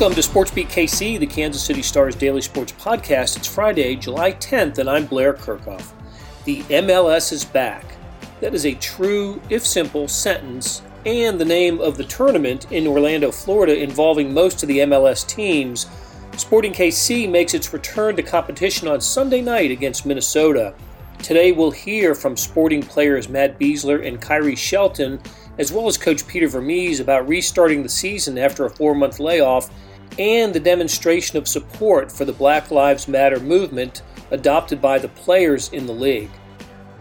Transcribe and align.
Welcome 0.00 0.16
to 0.16 0.26
SportsBeat 0.26 0.68
KC, 0.68 1.18
the 1.18 1.26
Kansas 1.26 1.62
City 1.62 1.82
Stars 1.82 2.16
daily 2.16 2.40
sports 2.40 2.72
podcast. 2.72 3.36
It's 3.36 3.46
Friday, 3.46 3.96
July 3.96 4.32
10th, 4.32 4.78
and 4.78 4.88
I'm 4.88 5.04
Blair 5.04 5.34
Kerkhoff. 5.34 5.92
The 6.46 6.62
MLS 6.62 7.32
is 7.32 7.44
back. 7.44 7.84
That 8.40 8.54
is 8.54 8.64
a 8.64 8.72
true, 8.76 9.42
if 9.50 9.66
simple, 9.66 10.08
sentence 10.08 10.80
and 11.04 11.38
the 11.38 11.44
name 11.44 11.82
of 11.82 11.98
the 11.98 12.04
tournament 12.04 12.72
in 12.72 12.86
Orlando, 12.86 13.30
Florida, 13.30 13.78
involving 13.78 14.32
most 14.32 14.62
of 14.62 14.68
the 14.70 14.78
MLS 14.78 15.26
teams. 15.26 15.86
Sporting 16.38 16.72
KC 16.72 17.30
makes 17.30 17.52
its 17.52 17.74
return 17.74 18.16
to 18.16 18.22
competition 18.22 18.88
on 18.88 19.02
Sunday 19.02 19.42
night 19.42 19.70
against 19.70 20.06
Minnesota. 20.06 20.72
Today 21.18 21.52
we'll 21.52 21.72
hear 21.72 22.14
from 22.14 22.38
sporting 22.38 22.82
players 22.82 23.28
Matt 23.28 23.58
Besler 23.58 24.08
and 24.08 24.18
Khiry 24.18 24.56
Shelton, 24.56 25.20
as 25.58 25.70
well 25.70 25.86
as 25.88 25.98
coach 25.98 26.26
Peter 26.26 26.48
Vermes 26.48 27.00
about 27.00 27.28
restarting 27.28 27.82
the 27.82 27.88
season 27.90 28.38
after 28.38 28.64
a 28.64 28.70
four 28.70 28.94
month 28.94 29.20
layoff 29.20 29.68
and 30.20 30.52
the 30.52 30.60
demonstration 30.60 31.38
of 31.38 31.48
support 31.48 32.12
for 32.12 32.26
the 32.26 32.32
Black 32.32 32.70
Lives 32.70 33.08
Matter 33.08 33.40
movement 33.40 34.02
adopted 34.30 34.80
by 34.80 34.98
the 34.98 35.08
players 35.08 35.72
in 35.72 35.86
the 35.86 35.94
league. 35.94 36.30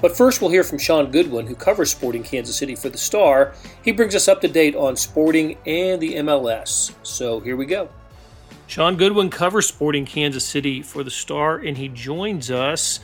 But 0.02 0.16
first, 0.16 0.40
we'll 0.40 0.52
hear 0.52 0.64
from 0.64 0.78
Shaun 0.78 1.12
Goodwin, 1.12 1.46
who 1.46 1.54
covers 1.54 1.92
Sporting 1.92 2.24
Kansas 2.24 2.56
City 2.56 2.76
for 2.76 2.88
the 2.88 2.98
Star. 2.98 3.54
He 3.84 3.92
brings 3.92 4.16
us 4.16 4.30
up 4.30 4.40
to 4.40 4.48
date 4.48 4.74
on 4.74 4.96
Sporting 4.96 5.58
and 5.66 6.02
the 6.02 6.14
MLS. 6.16 6.94
So 7.04 7.42
here 7.42 7.58
we 7.58 7.66
go. 7.66 7.90
Shaun 8.68 8.96
Goodwin 8.96 9.30
covers 9.30 9.68
Sporting 9.68 10.06
Kansas 10.06 10.46
City 10.46 10.82
for 10.82 11.04
the 11.04 11.12
Star, 11.12 11.58
and 11.58 11.78
he 11.78 11.90
joins 11.90 12.50
us 12.50 13.02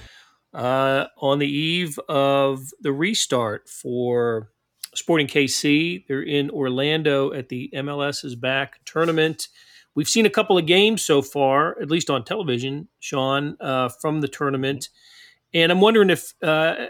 uh, 0.54 1.08
on 1.18 1.40
the 1.40 1.52
eve 1.52 2.00
of 2.08 2.70
the 2.80 2.94
restart 2.94 3.68
for 3.68 4.50
Sporting 4.94 5.28
KC. 5.28 6.06
They're 6.08 6.22
in 6.22 6.50
Orlando 6.52 7.34
at 7.34 7.50
the 7.50 7.70
MLS 7.74 8.24
is 8.24 8.36
Back 8.36 8.80
tournament. 8.86 9.50
We've 9.96 10.08
seen 10.08 10.26
a 10.26 10.30
couple 10.30 10.58
of 10.58 10.66
games 10.66 11.02
so 11.02 11.22
far, 11.22 11.80
at 11.82 11.90
least 11.90 12.10
on 12.10 12.24
television, 12.24 12.90
Shaun, 13.00 13.58
uh, 13.60 13.90
from 13.90 14.22
the 14.22 14.28
tournament. 14.28 14.90
And 15.54 15.72
I'm 15.72 15.82
wondering 15.82 16.10
if 16.10 16.34
uh, 16.44 16.88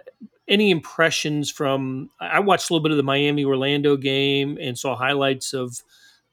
any 0.47 0.72
impressions 0.72 1.52
from. 1.52 2.09
I 2.20 2.39
watched 2.39 2.70
a 2.70 2.73
little 2.73 2.84
bit 2.84 2.92
of 2.92 2.97
the 2.97 3.03
Miami 3.03 3.45
Orlando 3.45 3.95
game 3.95 4.58
and 4.59 4.78
saw 4.78 4.95
highlights 4.95 5.53
of 5.53 5.81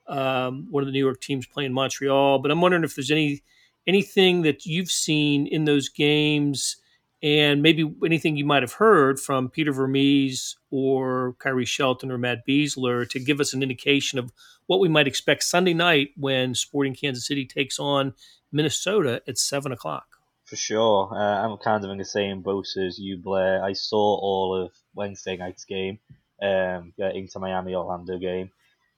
um, 0.06 0.67
one 0.70 0.83
of 0.83 0.87
the 0.87 0.92
New 0.92 1.05
York 1.05 1.20
teams 1.20 1.47
playing 1.47 1.73
Montreal. 1.73 2.39
But 2.39 2.51
I'm 2.51 2.61
wondering 2.61 2.84
if 2.84 2.95
there's 2.95 3.11
any 3.11 3.42
anything 3.86 4.42
that 4.42 4.64
you've 4.64 4.91
seen 4.91 5.47
in 5.47 5.64
those 5.64 5.89
games 5.89 6.77
and 7.23 7.62
maybe 7.62 7.91
anything 8.05 8.37
you 8.37 8.45
might 8.45 8.62
have 8.62 8.75
heard 8.75 9.20
from 9.20 9.48
Peter 9.48 9.73
Vermes 9.73 10.56
or 10.70 11.37
Khiry 11.39 11.67
Shelton 11.67 12.11
or 12.11 12.19
Matt 12.19 12.47
Besler 12.47 13.09
to 13.09 13.20
give 13.20 13.41
us 13.41 13.55
an 13.55 13.62
indication 13.62 14.19
of 14.19 14.33
what 14.67 14.81
we 14.81 14.89
might 14.89 15.06
expect 15.06 15.45
Sunday 15.45 15.75
night 15.75 16.11
when 16.17 16.55
Sporting 16.55 16.95
Kansas 16.95 17.27
City 17.27 17.47
takes 17.47 17.79
on 17.79 18.14
Minnesota 18.51 19.23
at 19.29 19.39
seven 19.39 19.70
o'clock. 19.70 20.06
For 20.45 20.56
sure, 20.56 21.09
uh, 21.14 21.47
I'm 21.47 21.56
kind 21.59 21.84
of 21.84 21.91
in 21.91 21.98
the 21.98 22.05
same 22.05 22.42
boat 22.42 22.67
as 22.77 22.98
you, 22.98 23.17
Blair. 23.17 23.62
I 23.62 23.73
saw 23.73 23.97
all 23.97 24.61
of 24.61 24.73
Wednesday 24.95 25.36
night's 25.36 25.64
game, 25.64 25.98
um, 26.42 26.92
into 26.98 27.39
Miami 27.39 27.75
Orlando 27.75 28.19
game. 28.19 28.51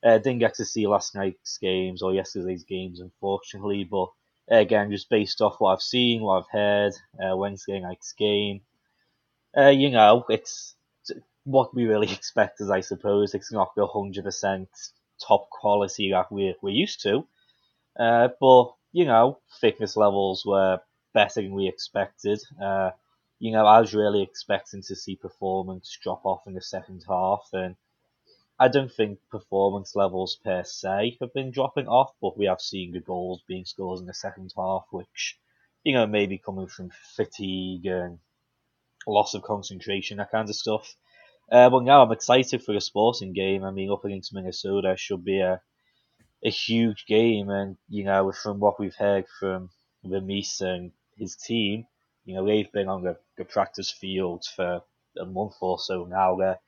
Uh, 0.02 0.18
didn't 0.18 0.40
get 0.40 0.54
to 0.54 0.64
see 0.64 0.86
last 0.86 1.14
night's 1.14 1.58
games 1.58 2.02
or 2.02 2.12
yesterday's 2.12 2.64
games, 2.64 3.00
unfortunately, 3.00 3.84
but 3.84 4.08
again, 4.48 4.90
just 4.90 5.10
based 5.10 5.40
off 5.40 5.56
what 5.58 5.74
I've 5.74 5.82
seen, 5.82 6.22
what 6.22 6.38
I've 6.44 6.50
heard, 6.50 6.92
uh, 7.22 7.36
Wednesday 7.36 7.80
night's 7.80 8.12
game. 8.12 8.60
Uh, 9.56 9.68
you 9.68 9.90
know, 9.90 10.24
it's 10.28 10.74
what 11.44 11.74
we 11.74 11.84
really 11.86 12.10
expect, 12.12 12.60
as 12.60 12.70
I 12.70 12.80
suppose. 12.80 13.34
It's 13.34 13.52
not 13.52 13.74
the 13.76 13.86
hundred 13.86 14.24
percent 14.24 14.68
top 15.26 15.48
quality 15.50 16.10
that 16.10 16.30
we're 16.30 16.54
we're 16.62 16.70
used 16.74 17.02
to, 17.02 17.26
uh, 17.98 18.28
but 18.40 18.74
you 18.92 19.04
know, 19.04 19.38
fitness 19.60 19.96
levels 19.96 20.44
were 20.46 20.80
better 21.14 21.42
than 21.42 21.54
we 21.54 21.68
expected. 21.68 22.40
Uh, 22.62 22.90
you 23.40 23.52
know, 23.52 23.66
I 23.66 23.80
was 23.80 23.94
really 23.94 24.22
expecting 24.22 24.82
to 24.82 24.96
see 24.96 25.16
performance 25.16 25.98
drop 26.02 26.24
off 26.24 26.46
in 26.46 26.54
the 26.54 26.62
second 26.62 27.04
half, 27.08 27.48
and 27.52 27.76
I 28.58 28.68
don't 28.68 28.92
think 28.92 29.20
performance 29.30 29.94
levels 29.96 30.36
per 30.36 30.64
se 30.64 31.18
have 31.20 31.32
been 31.34 31.50
dropping 31.50 31.88
off, 31.88 32.14
but 32.20 32.36
we 32.38 32.46
have 32.46 32.60
seen 32.60 32.92
the 32.92 33.00
goals 33.00 33.42
being 33.46 33.64
scored 33.64 34.00
in 34.00 34.06
the 34.06 34.14
second 34.14 34.52
half, 34.56 34.86
which, 34.90 35.38
you 35.84 35.92
know, 35.94 36.06
maybe 36.06 36.38
coming 36.38 36.68
from 36.68 36.90
fatigue 37.16 37.86
and 37.86 38.18
loss 39.06 39.34
of 39.34 39.42
concentration, 39.42 40.18
that 40.18 40.30
kind 40.30 40.48
of 40.48 40.56
stuff. 40.56 40.94
Uh, 41.50 41.70
but 41.70 41.84
now 41.84 42.02
I'm 42.02 42.12
excited 42.12 42.62
for 42.64 42.72
the 42.74 42.80
sporting 42.80 43.32
game. 43.32 43.64
I 43.64 43.70
mean, 43.70 43.90
up 43.90 44.04
against 44.04 44.34
Minnesota 44.34 44.96
should 44.96 45.24
be 45.24 45.40
a 45.40 45.60
a 46.44 46.50
huge 46.50 47.06
game, 47.06 47.50
and 47.50 47.76
you 47.88 48.04
know, 48.04 48.30
from 48.32 48.60
what 48.60 48.78
we've 48.78 48.94
heard 48.94 49.26
from 49.40 49.70
Vermes 50.04 50.60
and 50.60 50.92
his 51.16 51.36
team, 51.36 51.86
you 52.24 52.34
know, 52.34 52.46
they've 52.46 52.70
been 52.72 52.88
on 52.88 53.02
the, 53.02 53.18
the 53.36 53.44
practice 53.44 53.90
field 53.90 54.44
for 54.54 54.82
a 55.18 55.24
month 55.24 55.54
or 55.60 55.78
so 55.78 56.04
now. 56.04 56.36
They're 56.36 56.60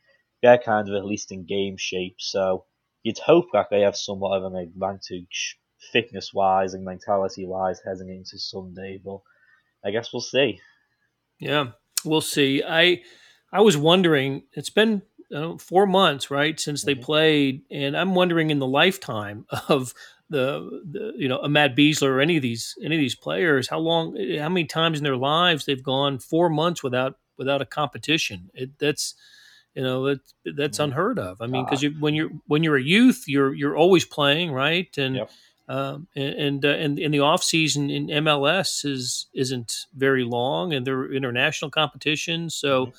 they're 0.42 0.58
kind 0.58 0.88
of 0.88 0.94
at 0.94 1.04
least 1.04 1.32
in 1.32 1.44
game 1.44 1.76
shape. 1.76 2.16
So 2.18 2.64
you'd 3.02 3.18
hope 3.18 3.46
that 3.52 3.68
they 3.70 3.80
have 3.80 3.96
somewhat 3.96 4.36
of 4.36 4.52
an 4.52 4.56
advantage 4.56 5.58
fitness 5.92 6.32
wise 6.34 6.74
and 6.74 6.84
mentality 6.84 7.46
wise 7.46 7.80
heading 7.84 8.10
into 8.10 8.38
Sunday, 8.38 9.00
but 9.04 9.18
I 9.84 9.90
guess 9.90 10.12
we'll 10.12 10.20
see. 10.20 10.60
Yeah, 11.38 11.68
we'll 12.04 12.20
see. 12.20 12.62
I 12.66 13.02
I 13.52 13.60
was 13.60 13.76
wondering. 13.76 14.42
It's 14.52 14.70
been 14.70 15.02
uh, 15.34 15.58
four 15.58 15.86
months, 15.86 16.30
right, 16.30 16.58
since 16.58 16.82
they 16.82 16.94
mm-hmm. 16.94 17.02
played, 17.02 17.62
and 17.70 17.96
I'm 17.96 18.14
wondering 18.14 18.50
in 18.50 18.58
the 18.58 18.66
lifetime 18.66 19.46
of 19.68 19.92
the, 20.28 20.82
the 20.90 21.12
you 21.16 21.28
know 21.28 21.38
a 21.38 21.48
Matt 21.48 21.76
Besler 21.76 22.08
or 22.08 22.20
any 22.20 22.36
of 22.36 22.42
these 22.42 22.74
any 22.82 22.96
of 22.96 23.00
these 23.00 23.14
players, 23.14 23.68
how 23.68 23.78
long, 23.78 24.16
how 24.38 24.48
many 24.48 24.64
times 24.64 24.98
in 24.98 25.04
their 25.04 25.16
lives 25.16 25.64
they've 25.64 25.82
gone 25.82 26.18
four 26.18 26.48
months 26.48 26.82
without 26.82 27.18
without 27.38 27.62
a 27.62 27.66
competition. 27.66 28.50
It, 28.54 28.78
that's 28.78 29.14
you 29.76 29.82
know 29.82 30.06
that 30.06 30.20
that's 30.56 30.78
mm-hmm. 30.78 30.84
unheard 30.84 31.18
of. 31.18 31.42
I 31.42 31.46
mean, 31.46 31.64
because 31.64 31.82
you, 31.82 31.90
when 32.00 32.14
you're 32.14 32.30
when 32.46 32.62
you're 32.62 32.78
a 32.78 32.82
youth, 32.82 33.24
you're 33.26 33.54
you're 33.54 33.76
always 33.76 34.06
playing, 34.06 34.50
right? 34.50 34.88
And 34.96 35.16
yep. 35.16 35.30
um, 35.68 36.08
and 36.16 36.34
and, 36.34 36.64
uh, 36.64 36.68
and 36.68 36.98
in 36.98 37.12
the 37.12 37.20
off 37.20 37.44
season 37.44 37.90
in 37.90 38.06
MLS 38.06 38.86
is 38.86 39.26
isn't 39.34 39.86
very 39.94 40.24
long, 40.24 40.72
and 40.72 40.86
there 40.86 40.98
are 41.00 41.12
international 41.12 41.70
competitions. 41.70 42.54
So 42.54 42.86
mm-hmm. 42.86 42.96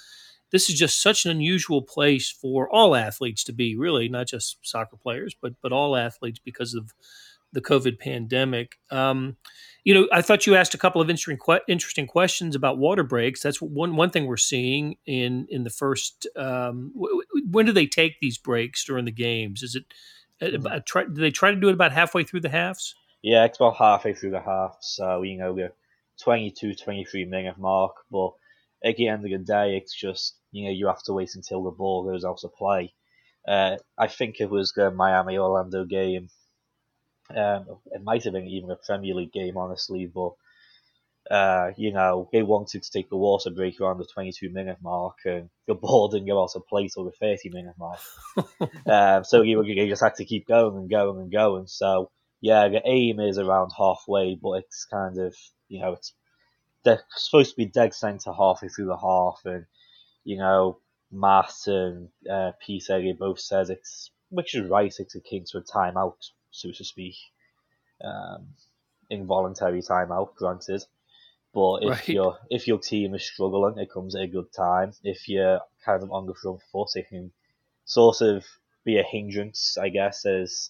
this 0.52 0.70
is 0.70 0.78
just 0.78 1.02
such 1.02 1.26
an 1.26 1.32
unusual 1.32 1.82
place 1.82 2.30
for 2.30 2.70
all 2.70 2.96
athletes 2.96 3.44
to 3.46 3.54
be, 3.54 3.76
really, 3.76 4.08
not 4.08 4.28
just 4.28 4.60
soccer 4.62 4.98
players, 4.98 5.36
but 5.42 5.54
but 5.64 5.72
all 5.72 5.96
athletes 5.96 6.40
because 6.46 6.76
of 6.76 6.94
the 7.58 7.62
COVID 7.62 7.98
pandemic. 7.98 8.78
Um, 8.92 9.36
you 9.84 9.96
know, 9.96 10.08
I 10.14 10.22
thought 10.22 10.46
you 10.46 10.56
asked 10.56 10.76
a 10.76 10.78
couple 10.78 11.02
of 11.02 11.10
interesting 11.10 11.40
interesting 11.68 12.06
questions 12.06 12.56
about 12.56 12.78
water 12.78 13.04
breaks. 13.04 13.42
That's 13.42 13.60
one 13.60 13.96
one 13.96 14.12
thing 14.12 14.28
we're 14.28 14.38
seeing 14.38 14.98
in 15.08 15.48
in 15.50 15.64
the 15.64 15.72
first. 15.72 16.28
Um, 16.36 16.92
when 17.50 17.66
do 17.66 17.72
they 17.72 17.88
take 17.88 18.20
these 18.22 18.38
breaks 18.38 18.86
during 18.86 19.06
the 19.06 19.12
games? 19.12 19.64
Is 19.64 19.74
it 19.74 19.86
uh, 20.40 20.58
mm-hmm. 20.58 20.78
try, 20.86 21.06
do 21.06 21.20
they 21.20 21.32
try 21.32 21.50
to 21.50 21.60
do 21.60 21.68
it 21.70 21.74
about 21.74 21.94
halfway 21.94 22.24
through 22.24 22.42
the 22.42 22.50
halves? 22.50 22.94
Yeah, 23.24 23.46
it's 23.46 23.58
about 23.58 23.78
halfway 23.78 24.14
through 24.14 24.32
the 24.32 24.42
halves. 24.42 24.78
So 24.82 25.24
you 25.24 25.36
know 25.36 25.56
the 25.56 25.72
22, 26.22 26.76
23 26.76 27.26
minute 27.26 27.58
mark. 27.58 27.96
But 28.12 28.34
at 28.86 28.98
the 28.98 29.08
end 29.08 29.26
of 29.26 29.32
the 29.32 29.40
day, 29.40 29.78
it's 29.78 29.96
just 29.96 30.38
you 30.52 30.66
know 30.66 30.72
you 30.72 30.86
have 30.86 31.02
to 31.04 31.14
wait 31.14 31.34
until 31.34 31.64
the 31.64 31.72
ball 31.72 32.06
goes 32.06 32.24
out 32.24 32.44
of 32.44 32.54
play. 32.54 32.94
Uh, 33.48 33.78
I 33.98 34.08
think 34.08 34.36
it 34.40 34.50
was 34.52 34.74
the 34.74 34.92
Miami 34.92 35.40
Orlando 35.40 35.86
game 35.86 36.30
um, 37.36 37.66
it 37.92 38.04
might 38.04 38.24
have 38.24 38.34
been 38.34 38.48
even 38.48 38.72
a 38.72 38.76
Premier 38.76 39.16
League 39.16 39.34
game, 39.34 39.58
honestly, 39.58 40.10
but 40.14 40.32
uh, 41.30 41.72
you 41.76 41.92
know, 41.92 42.30
they 42.32 42.42
wanted 42.42 42.84
to 42.84 42.92
take 42.92 43.10
the 43.10 43.18
water 43.18 43.50
break 43.50 43.82
around 43.82 43.98
the 43.98 44.06
22 44.06 44.50
minute 44.50 44.78
mark, 44.82 45.18
and 45.26 45.50
the 45.68 45.76
ball 45.76 46.08
didn't 46.08 46.28
go 46.28 46.42
out 46.42 46.56
of 46.56 46.68
play 46.68 46.88
till 46.88 47.04
the 47.04 47.12
30 47.12 47.50
minute 47.50 47.76
mark. 47.78 48.00
um, 48.86 49.24
so 49.24 49.42
you, 49.42 49.62
you 49.64 49.88
just 49.88 50.04
had 50.04 50.16
to 50.16 50.26
keep 50.26 50.48
going 50.48 50.78
and 50.78 50.90
going 50.90 51.20
and 51.20 51.32
going. 51.32 51.68
So 51.68 52.12
yeah, 52.40 52.68
the 52.70 52.82
aim 52.86 53.20
is 53.20 53.38
around 53.38 53.72
halfway, 53.78 54.36
but 54.42 54.60
it's 54.60 54.86
kind 54.86 55.18
of 55.18 55.36
you 55.68 55.82
know 55.82 55.94
it's 55.94 56.14
they're 56.84 57.02
supposed 57.16 57.52
to 57.52 57.58
be 57.58 57.66
dead 57.66 57.94
centre 57.94 58.32
halfway 58.32 58.70
through 58.70 58.86
the 58.86 58.98
half, 58.98 59.42
and 59.44 59.66
you 60.24 60.38
know 60.38 60.80
Matt 61.12 61.54
and 61.66 62.10
uh, 62.30 62.52
Peter 62.66 63.02
they 63.02 63.12
both 63.12 63.40
said 63.40 63.70
it's 63.70 64.12
which 64.30 64.56
is 64.56 64.70
right. 64.70 64.94
It's 64.98 65.16
akin 65.16 65.44
to 65.52 65.58
a 65.58 65.64
timeout 65.64 66.16
so 66.58 66.72
to 66.72 66.84
speak. 66.84 67.16
Um, 68.04 68.50
involuntary 69.10 69.82
timeout, 69.82 70.36
granted. 70.36 70.84
But 71.54 71.84
if 71.84 71.90
right. 71.90 72.10
your 72.10 72.38
if 72.50 72.68
your 72.68 72.80
team 72.80 73.16
is 73.16 73.26
struggling, 73.26 73.78
it 73.78 73.92
comes 73.92 74.16
at 74.16 74.24
a 74.24 74.28
good 74.28 74.52
time. 74.54 74.94
If 75.04 75.28
you're 75.28 75.62
kind 75.84 76.04
of 76.04 76.12
on 76.12 76.26
the 76.26 76.36
front 76.36 76.62
foot, 76.72 76.90
it 76.96 77.08
can 77.10 77.32
sort 77.86 78.22
of 78.22 78.46
be 78.84 79.00
a 79.00 79.04
hindrance, 79.04 79.78
I 79.78 79.90
guess, 79.90 80.26
as 80.26 80.70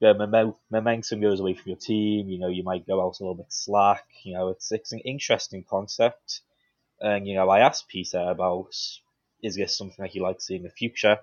the 0.00 0.54
momentum 0.70 1.20
goes 1.20 1.40
away 1.40 1.54
from 1.54 1.70
your 1.70 1.78
team. 1.78 2.28
You 2.28 2.38
know, 2.38 2.48
you 2.48 2.62
might 2.62 2.86
go 2.86 3.04
out 3.04 3.18
a 3.18 3.22
little 3.22 3.34
bit 3.34 3.52
slack. 3.52 4.04
You 4.22 4.34
know, 4.34 4.48
it's 4.50 4.70
it's 4.70 4.92
an 4.92 5.00
interesting 5.00 5.64
concept. 5.68 6.42
And 7.00 7.26
you 7.26 7.34
know, 7.34 7.48
I 7.48 7.60
asked 7.60 7.88
Peter 7.88 8.20
about 8.20 8.74
is 9.42 9.56
this 9.56 9.76
something 9.76 9.96
that 9.98 10.10
he 10.10 10.20
likes 10.20 10.44
to 10.44 10.46
see 10.46 10.56
in 10.56 10.62
the 10.62 10.70
future? 10.70 11.18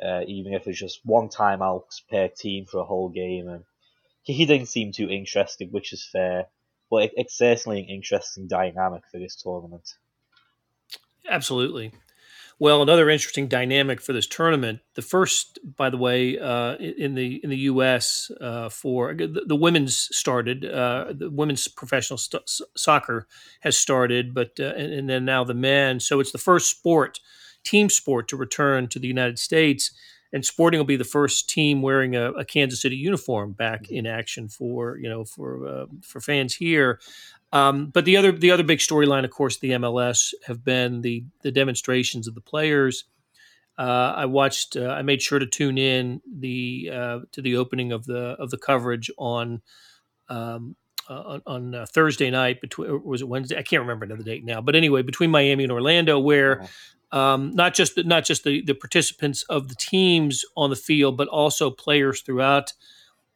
Uh, 0.00 0.22
even 0.26 0.52
if 0.52 0.66
it's 0.66 0.78
just 0.78 1.00
one 1.04 1.28
time 1.28 1.60
timeout 1.60 1.84
per 2.10 2.28
team 2.28 2.66
for 2.66 2.78
a 2.78 2.84
whole 2.84 3.08
game. 3.08 3.48
And 3.48 3.64
he 4.22 4.46
didn't 4.46 4.68
seem 4.68 4.92
too 4.92 5.08
interested, 5.08 5.72
which 5.72 5.92
is 5.92 6.08
fair. 6.10 6.46
But 6.90 7.04
it, 7.04 7.12
it's 7.16 7.36
certainly 7.36 7.80
an 7.80 7.88
interesting 7.88 8.46
dynamic 8.46 9.02
for 9.10 9.18
this 9.18 9.36
tournament. 9.36 9.94
Absolutely. 11.28 11.92
Well, 12.58 12.80
another 12.80 13.10
interesting 13.10 13.48
dynamic 13.48 14.00
for 14.00 14.12
this 14.12 14.28
tournament. 14.28 14.80
The 14.94 15.02
first, 15.02 15.58
by 15.76 15.90
the 15.90 15.96
way, 15.96 16.38
uh, 16.38 16.76
in 16.76 17.16
the 17.16 17.40
in 17.42 17.50
the 17.50 17.56
U.S. 17.56 18.30
Uh, 18.40 18.68
for 18.68 19.14
the, 19.14 19.42
the, 19.44 19.56
women's 19.56 20.08
started. 20.16 20.64
Uh, 20.64 21.06
the 21.12 21.28
women's 21.28 21.66
professional 21.66 22.18
st- 22.18 22.48
soccer 22.76 23.26
has 23.62 23.76
started, 23.76 24.32
but 24.32 24.52
uh, 24.60 24.74
and, 24.76 24.92
and, 24.92 25.10
then 25.10 25.24
now 25.24 25.42
the 25.42 25.54
men. 25.54 25.98
So 25.98 26.20
it's 26.20 26.30
the 26.30 26.38
first 26.38 26.70
sport, 26.70 27.18
team 27.64 27.90
sport, 27.90 28.28
to 28.28 28.36
return 28.36 28.88
to 28.88 28.98
the 28.98 29.08
United 29.08 29.38
States. 29.38 29.90
And 30.32 30.44
Sporting 30.44 30.78
will 30.78 30.86
be 30.86 30.96
the 30.96 31.04
first 31.04 31.50
team 31.50 31.82
wearing 31.82 32.16
a, 32.16 32.32
a 32.32 32.44
Kansas 32.44 32.80
City 32.80 32.96
uniform 32.96 33.52
back 33.52 33.90
in 33.90 34.06
action 34.06 34.48
for 34.48 34.96
you 34.96 35.08
know 35.08 35.24
for 35.24 35.66
uh, 35.66 35.86
for 36.02 36.20
fans 36.20 36.54
here. 36.54 37.00
Um, 37.52 37.86
but 37.86 38.06
the 38.06 38.16
other 38.16 38.32
the 38.32 38.50
other 38.50 38.62
big 38.62 38.78
storyline, 38.78 39.24
of 39.24 39.30
course, 39.30 39.58
the 39.58 39.70
MLS 39.72 40.32
have 40.46 40.64
been 40.64 41.02
the 41.02 41.24
the 41.42 41.52
demonstrations 41.52 42.26
of 42.26 42.34
the 42.34 42.40
players. 42.40 43.04
Uh, 43.78 44.14
I 44.16 44.26
watched. 44.26 44.76
Uh, 44.76 44.88
I 44.88 45.02
made 45.02 45.22
sure 45.22 45.38
to 45.38 45.46
tune 45.46 45.76
in 45.76 46.22
the 46.26 46.90
uh, 46.92 47.18
to 47.32 47.42
the 47.42 47.56
opening 47.56 47.92
of 47.92 48.06
the 48.06 48.36
of 48.38 48.50
the 48.50 48.58
coverage 48.58 49.10
on 49.18 49.60
um, 50.28 50.76
uh, 51.10 51.14
on, 51.14 51.42
on 51.46 51.74
uh, 51.74 51.86
Thursday 51.86 52.30
night. 52.30 52.60
Between 52.60 53.02
was 53.04 53.20
it 53.20 53.28
Wednesday? 53.28 53.58
I 53.58 53.62
can't 53.62 53.80
remember 53.80 54.04
another 54.04 54.22
date 54.22 54.44
now. 54.44 54.60
But 54.60 54.74
anyway, 54.74 55.02
between 55.02 55.30
Miami 55.30 55.64
and 55.64 55.72
Orlando, 55.72 56.18
where 56.18 56.68
um, 57.12 57.54
not 57.54 57.74
just 57.74 58.02
not 58.04 58.24
just 58.24 58.44
the 58.44 58.62
the 58.62 58.74
participants 58.74 59.44
of 59.44 59.68
the 59.68 59.74
teams 59.74 60.44
on 60.56 60.70
the 60.70 60.76
field, 60.76 61.16
but 61.16 61.28
also 61.28 61.70
players 61.70 62.22
throughout 62.22 62.72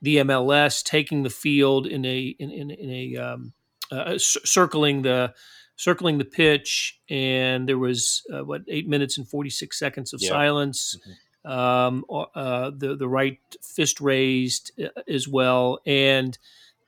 the 0.02 0.16
MLS 0.16 0.82
taking 0.82 1.22
the 1.22 1.30
field 1.30 1.86
in 1.86 2.04
a 2.04 2.34
in, 2.38 2.50
in, 2.50 2.70
in 2.70 2.90
a 2.90 3.16
um, 3.16 3.52
uh, 3.90 4.14
circling 4.18 5.02
the 5.02 5.34
circling 5.76 6.16
the 6.16 6.24
pitch, 6.24 6.98
and 7.10 7.68
there 7.68 7.78
was 7.78 8.22
uh, 8.32 8.44
what 8.44 8.62
eight 8.68 8.88
minutes 8.88 9.18
and 9.18 9.28
forty 9.28 9.50
six 9.50 9.78
seconds 9.78 10.12
of 10.12 10.20
yeah. 10.22 10.30
silence. 10.30 10.96
Mm-hmm. 10.96 11.12
Um, 11.46 12.04
uh, 12.10 12.72
the 12.76 12.96
the 12.96 13.08
right 13.08 13.38
fist 13.62 14.00
raised 14.00 14.72
uh, 14.82 14.88
as 15.06 15.28
well, 15.28 15.78
and 15.86 16.36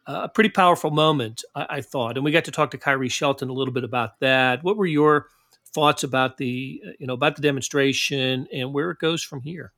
uh, 0.06 0.22
a 0.24 0.28
pretty 0.28 0.50
powerful 0.50 0.90
moment, 0.90 1.44
I, 1.54 1.66
I, 1.68 1.80
thought. 1.82 2.16
And 2.16 2.24
we 2.24 2.32
got 2.32 2.46
to 2.46 2.50
talk 2.50 2.70
to 2.72 2.78
Khiry 2.78 3.10
Shelton 3.10 3.50
a 3.50 3.52
little 3.52 3.74
bit 3.74 3.84
about 3.84 4.18
that. 4.20 4.64
What 4.64 4.76
were 4.76 4.86
your 4.86 5.28
thoughts 5.78 6.02
about 6.02 6.38
the 6.38 6.82
uh, 6.86 6.90
you 6.98 7.06
know 7.06 7.14
about 7.14 7.36
the 7.36 7.42
demonstration 7.42 8.48
and 8.52 8.72
where 8.72 8.90
it 8.90 8.98
goes 8.98 9.22
from 9.22 9.40
here? 9.42 9.72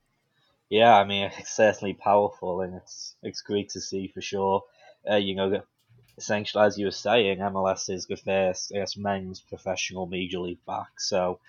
Yeah, 0.69 0.97
I 0.97 1.03
mean 1.03 1.31
it's 1.37 1.55
certainly 1.55 1.93
powerful, 1.93 2.61
and 2.61 2.75
it's 2.75 3.15
it's 3.21 3.41
great 3.41 3.69
to 3.69 3.81
see 3.81 4.07
for 4.07 4.21
sure. 4.21 4.63
Uh, 5.09 5.17
you 5.17 5.35
know, 5.35 5.61
essentially, 6.17 6.65
as 6.65 6.77
you 6.77 6.85
were 6.85 6.91
saying, 6.91 7.39
MLS 7.39 7.93
is 7.93 8.05
the 8.05 8.15
first, 8.15 8.71
I 8.73 8.79
guess, 8.79 8.97
men's 8.97 9.39
professional 9.39 10.05
major 10.05 10.39
league 10.39 10.65
back. 10.65 10.99
So, 10.99 11.39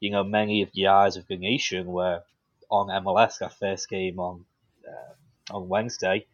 you 0.00 0.10
know, 0.10 0.24
many 0.24 0.62
of 0.62 0.70
the 0.72 0.86
eyes 0.86 1.16
of 1.16 1.26
the 1.26 1.36
nation 1.36 1.86
were 1.86 2.22
on 2.70 2.88
MLS 3.04 3.38
that 3.38 3.58
first 3.58 3.88
game 3.88 4.18
on 4.18 4.44
uh, 4.86 5.54
on 5.56 5.68
Wednesday, 5.68 6.26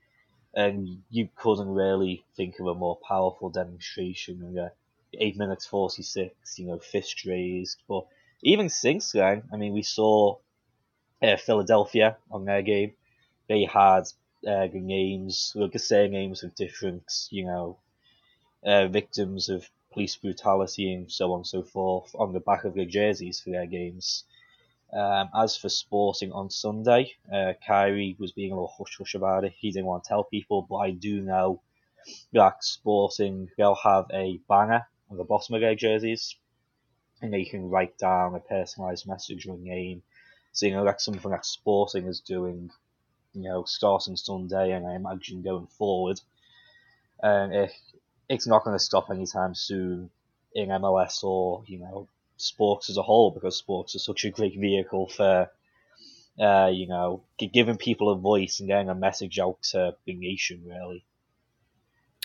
and 0.54 1.02
you 1.10 1.28
couldn't 1.36 1.68
really 1.68 2.24
think 2.36 2.58
of 2.58 2.66
a 2.66 2.74
more 2.74 2.98
powerful 3.08 3.50
demonstration. 3.50 4.58
Uh, 4.58 4.70
eight 5.18 5.36
minutes 5.36 5.66
forty 5.66 6.02
six, 6.02 6.58
you 6.58 6.66
know, 6.66 6.78
fist 6.78 7.24
raised. 7.24 7.82
But 7.88 8.06
even 8.42 8.68
since 8.68 9.12
then, 9.12 9.42
I 9.52 9.56
mean, 9.56 9.72
we 9.72 9.82
saw 9.82 10.38
uh, 11.22 11.36
Philadelphia 11.36 12.16
on 12.30 12.44
their 12.44 12.62
game. 12.62 12.92
They 13.48 13.64
had 13.64 14.04
uh, 14.46 14.66
the 14.66 14.80
names, 14.80 15.54
the 15.54 15.78
same 15.78 16.12
names 16.12 16.42
of 16.42 16.54
different, 16.54 17.04
you 17.30 17.44
know, 17.44 17.78
uh, 18.64 18.88
victims 18.88 19.48
of 19.48 19.68
police 19.92 20.16
brutality 20.16 20.92
and 20.94 21.12
so 21.12 21.32
on 21.32 21.40
and 21.40 21.46
so 21.46 21.62
forth 21.62 22.14
on 22.18 22.32
the 22.32 22.40
back 22.40 22.64
of 22.64 22.74
their 22.74 22.86
jerseys 22.86 23.40
for 23.40 23.50
their 23.50 23.66
games. 23.66 24.24
Um, 24.92 25.30
as 25.34 25.56
for 25.56 25.68
Sporting 25.68 26.32
on 26.32 26.50
Sunday, 26.50 27.12
uh, 27.32 27.54
Khiry 27.66 28.18
was 28.18 28.32
being 28.32 28.52
a 28.52 28.54
little 28.54 28.74
hush 28.76 28.96
hush 28.98 29.14
about 29.14 29.44
it. 29.44 29.54
He 29.56 29.70
didn't 29.70 29.86
want 29.86 30.04
to 30.04 30.08
tell 30.08 30.24
people, 30.24 30.66
but 30.68 30.76
I 30.76 30.90
do 30.90 31.20
know 31.22 31.60
that 32.32 32.62
Sporting, 32.62 33.48
they'll 33.56 33.74
have 33.76 34.06
a 34.12 34.38
banner 34.48 34.86
on 35.12 35.18
the 35.18 35.24
bottom 35.24 35.54
of 35.54 35.60
their 35.60 35.76
jerseys, 35.76 36.34
and 37.20 37.32
they 37.32 37.44
can 37.44 37.70
write 37.70 37.96
down 37.98 38.34
a 38.34 38.40
personalised 38.40 39.06
message 39.06 39.46
or 39.46 39.56
name. 39.58 40.02
So, 40.52 40.66
you 40.66 40.72
know, 40.72 40.84
that's 40.84 41.04
something 41.04 41.30
that 41.30 41.46
Sporting 41.46 42.06
is 42.06 42.20
doing 42.20 42.70
you 43.34 43.42
know, 43.42 43.64
starting 43.64 44.16
Sunday, 44.16 44.72
and 44.72 44.86
I 44.86 44.94
imagine 44.94 45.42
going 45.42 45.66
forward. 45.66 46.20
And 47.22 47.54
it, 47.54 47.72
it's 48.28 48.46
not 48.46 48.64
going 48.64 48.76
to 48.76 48.82
stop 48.84 49.10
anytime 49.10 49.54
soon 49.54 50.10
in 50.54 50.68
MLS 50.68 51.24
or 51.24 51.64
you 51.66 51.78
know 51.78 52.08
sports 52.36 52.90
as 52.90 52.98
a 52.98 53.02
whole 53.02 53.30
because 53.30 53.56
sports 53.56 53.94
is 53.94 54.04
such 54.04 54.24
a 54.24 54.30
great 54.30 54.58
vehicle 54.58 55.08
for 55.08 55.50
uh, 56.38 56.70
you 56.72 56.86
know 56.86 57.22
giving 57.38 57.78
people 57.78 58.10
a 58.10 58.16
voice 58.16 58.60
and 58.60 58.68
getting 58.68 58.90
a 58.90 58.94
message 58.94 59.38
out 59.38 59.62
to 59.62 59.94
the 60.04 60.14
nation 60.14 60.62
really. 60.66 61.04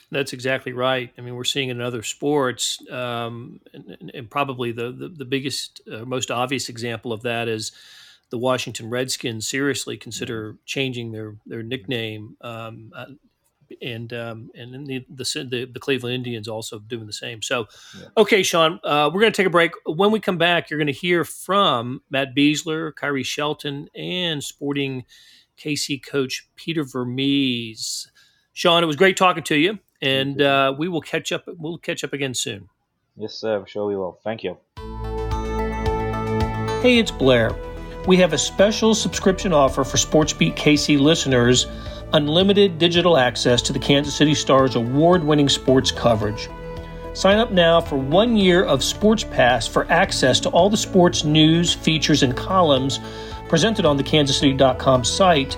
That's 0.09 0.31
exactly 0.31 0.71
right. 0.71 1.11
I 1.17 1.21
mean, 1.21 1.35
we're 1.35 1.43
seeing 1.43 1.69
it 1.69 1.73
in 1.73 1.81
other 1.81 2.01
sports, 2.01 2.79
um, 2.89 3.59
and, 3.73 4.11
and, 4.13 4.29
probably 4.29 4.71
the, 4.71 4.91
the, 4.91 5.09
the 5.09 5.25
biggest, 5.25 5.81
uh, 5.91 6.05
most 6.05 6.31
obvious 6.31 6.69
example 6.69 7.11
of 7.11 7.23
that 7.23 7.49
is 7.49 7.73
the 8.29 8.37
Washington 8.37 8.89
Redskins 8.89 9.47
seriously 9.47 9.97
consider 9.97 10.57
changing 10.65 11.11
their 11.11 11.35
their 11.45 11.63
nickname, 11.63 12.37
um, 12.41 12.91
uh, 12.95 13.05
and 13.81 14.11
um, 14.13 14.49
and 14.55 14.87
the, 14.87 15.05
the, 15.09 15.69
the 15.71 15.79
Cleveland 15.79 16.15
Indians 16.15 16.47
also 16.47 16.79
doing 16.79 17.05
the 17.05 17.13
same. 17.13 17.41
So, 17.41 17.67
yeah. 17.97 18.07
okay, 18.17 18.43
Shaun, 18.43 18.79
uh, 18.83 19.09
we're 19.13 19.21
going 19.21 19.33
to 19.33 19.37
take 19.37 19.47
a 19.47 19.51
break. 19.51 19.71
When 19.85 20.11
we 20.11 20.19
come 20.19 20.37
back, 20.37 20.69
you're 20.69 20.79
going 20.79 20.87
to 20.87 20.93
hear 20.93 21.23
from 21.23 22.01
Matt 22.09 22.35
Besler, 22.35 22.93
Khiry 22.93 23.25
Shelton, 23.25 23.89
and 23.95 24.43
Sporting 24.43 25.05
KC 25.57 26.05
coach 26.05 26.47
Peter 26.55 26.83
Vermes. 26.83 28.11
Shaun, 28.53 28.83
it 28.83 28.87
was 28.87 28.95
great 28.95 29.17
talking 29.17 29.43
to 29.43 29.55
you, 29.55 29.79
and 30.01 30.41
uh, 30.41 30.73
we 30.77 30.87
will 30.87 31.01
catch 31.01 31.31
up. 31.31 31.45
We'll 31.47 31.77
catch 31.77 32.03
up 32.03 32.13
again 32.13 32.33
soon. 32.33 32.69
Yes, 33.15 33.33
sir. 33.33 33.65
Sure 33.67 33.87
we 33.87 33.95
will. 33.95 34.19
Thank 34.23 34.43
you. 34.43 34.57
Hey, 36.81 36.99
it's 36.99 37.11
Blair 37.11 37.55
we 38.07 38.15
have 38.15 38.31
a 38.31 38.37
special 38.37 38.95
subscription 38.95 39.51
offer 39.51 39.83
for 39.83 39.97
SportsBeat 39.97 40.55
KC 40.55 40.97
listeners 40.97 41.67
unlimited 42.13 42.79
digital 42.79 43.17
access 43.17 43.61
to 43.63 43.73
the 43.73 43.79
Kansas 43.79 44.15
City 44.15 44.33
Stars 44.33 44.75
award 44.75 45.25
winning 45.25 45.49
sports 45.49 45.91
coverage. 45.91 46.47
Sign 47.13 47.37
up 47.37 47.51
now 47.51 47.81
for 47.81 47.97
one 47.97 48.37
year 48.37 48.63
of 48.63 48.81
Sports 48.81 49.25
Pass 49.25 49.67
for 49.67 49.91
access 49.91 50.39
to 50.39 50.49
all 50.49 50.69
the 50.69 50.77
sports 50.77 51.25
news, 51.25 51.73
features, 51.73 52.23
and 52.23 52.35
columns 52.37 53.01
presented 53.49 53.85
on 53.85 53.97
the 53.97 54.03
kansascity.com 54.03 55.03
site, 55.03 55.57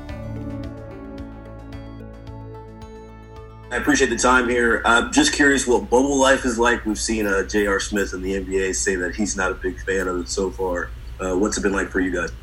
I 3.71 3.77
appreciate 3.77 4.09
the 4.09 4.17
time 4.17 4.49
here. 4.49 4.81
I'm 4.83 5.13
just 5.13 5.31
curious 5.31 5.65
what 5.65 5.89
bubble 5.89 6.17
life 6.17 6.43
is 6.43 6.59
like. 6.59 6.85
We've 6.85 6.99
seen 6.99 7.25
uh, 7.25 7.43
J.R. 7.43 7.79
Smith 7.79 8.13
in 8.13 8.21
the 8.21 8.33
NBA 8.33 8.75
say 8.75 8.97
that 8.97 9.15
he's 9.15 9.37
not 9.37 9.49
a 9.49 9.53
big 9.53 9.79
fan 9.79 10.09
of 10.09 10.19
it 10.19 10.27
so 10.27 10.51
far. 10.51 10.89
Uh, 11.21 11.37
what's 11.37 11.57
it 11.57 11.61
been 11.61 11.71
like 11.71 11.87
for 11.89 12.01
you 12.01 12.11
guys? 12.11 12.33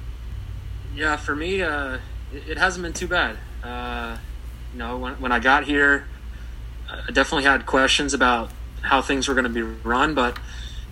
Yeah, 0.94 1.16
for 1.16 1.36
me, 1.36 1.60
uh, 1.60 1.98
it, 2.32 2.56
hasn't 2.56 2.82
been 2.82 2.94
too 2.94 3.08
bad. 3.08 3.36
Uh, 3.62 4.16
you 4.72 4.78
know, 4.78 4.96
when, 4.96 5.20
when 5.20 5.30
I 5.30 5.38
got 5.38 5.64
here, 5.64 6.06
I 6.90 7.12
definitely 7.12 7.44
had 7.44 7.66
questions 7.66 8.14
about 8.14 8.50
how 8.80 9.02
things 9.02 9.28
were 9.28 9.34
going 9.34 9.44
to 9.44 9.50
be 9.50 9.60
run, 9.60 10.14
but 10.14 10.38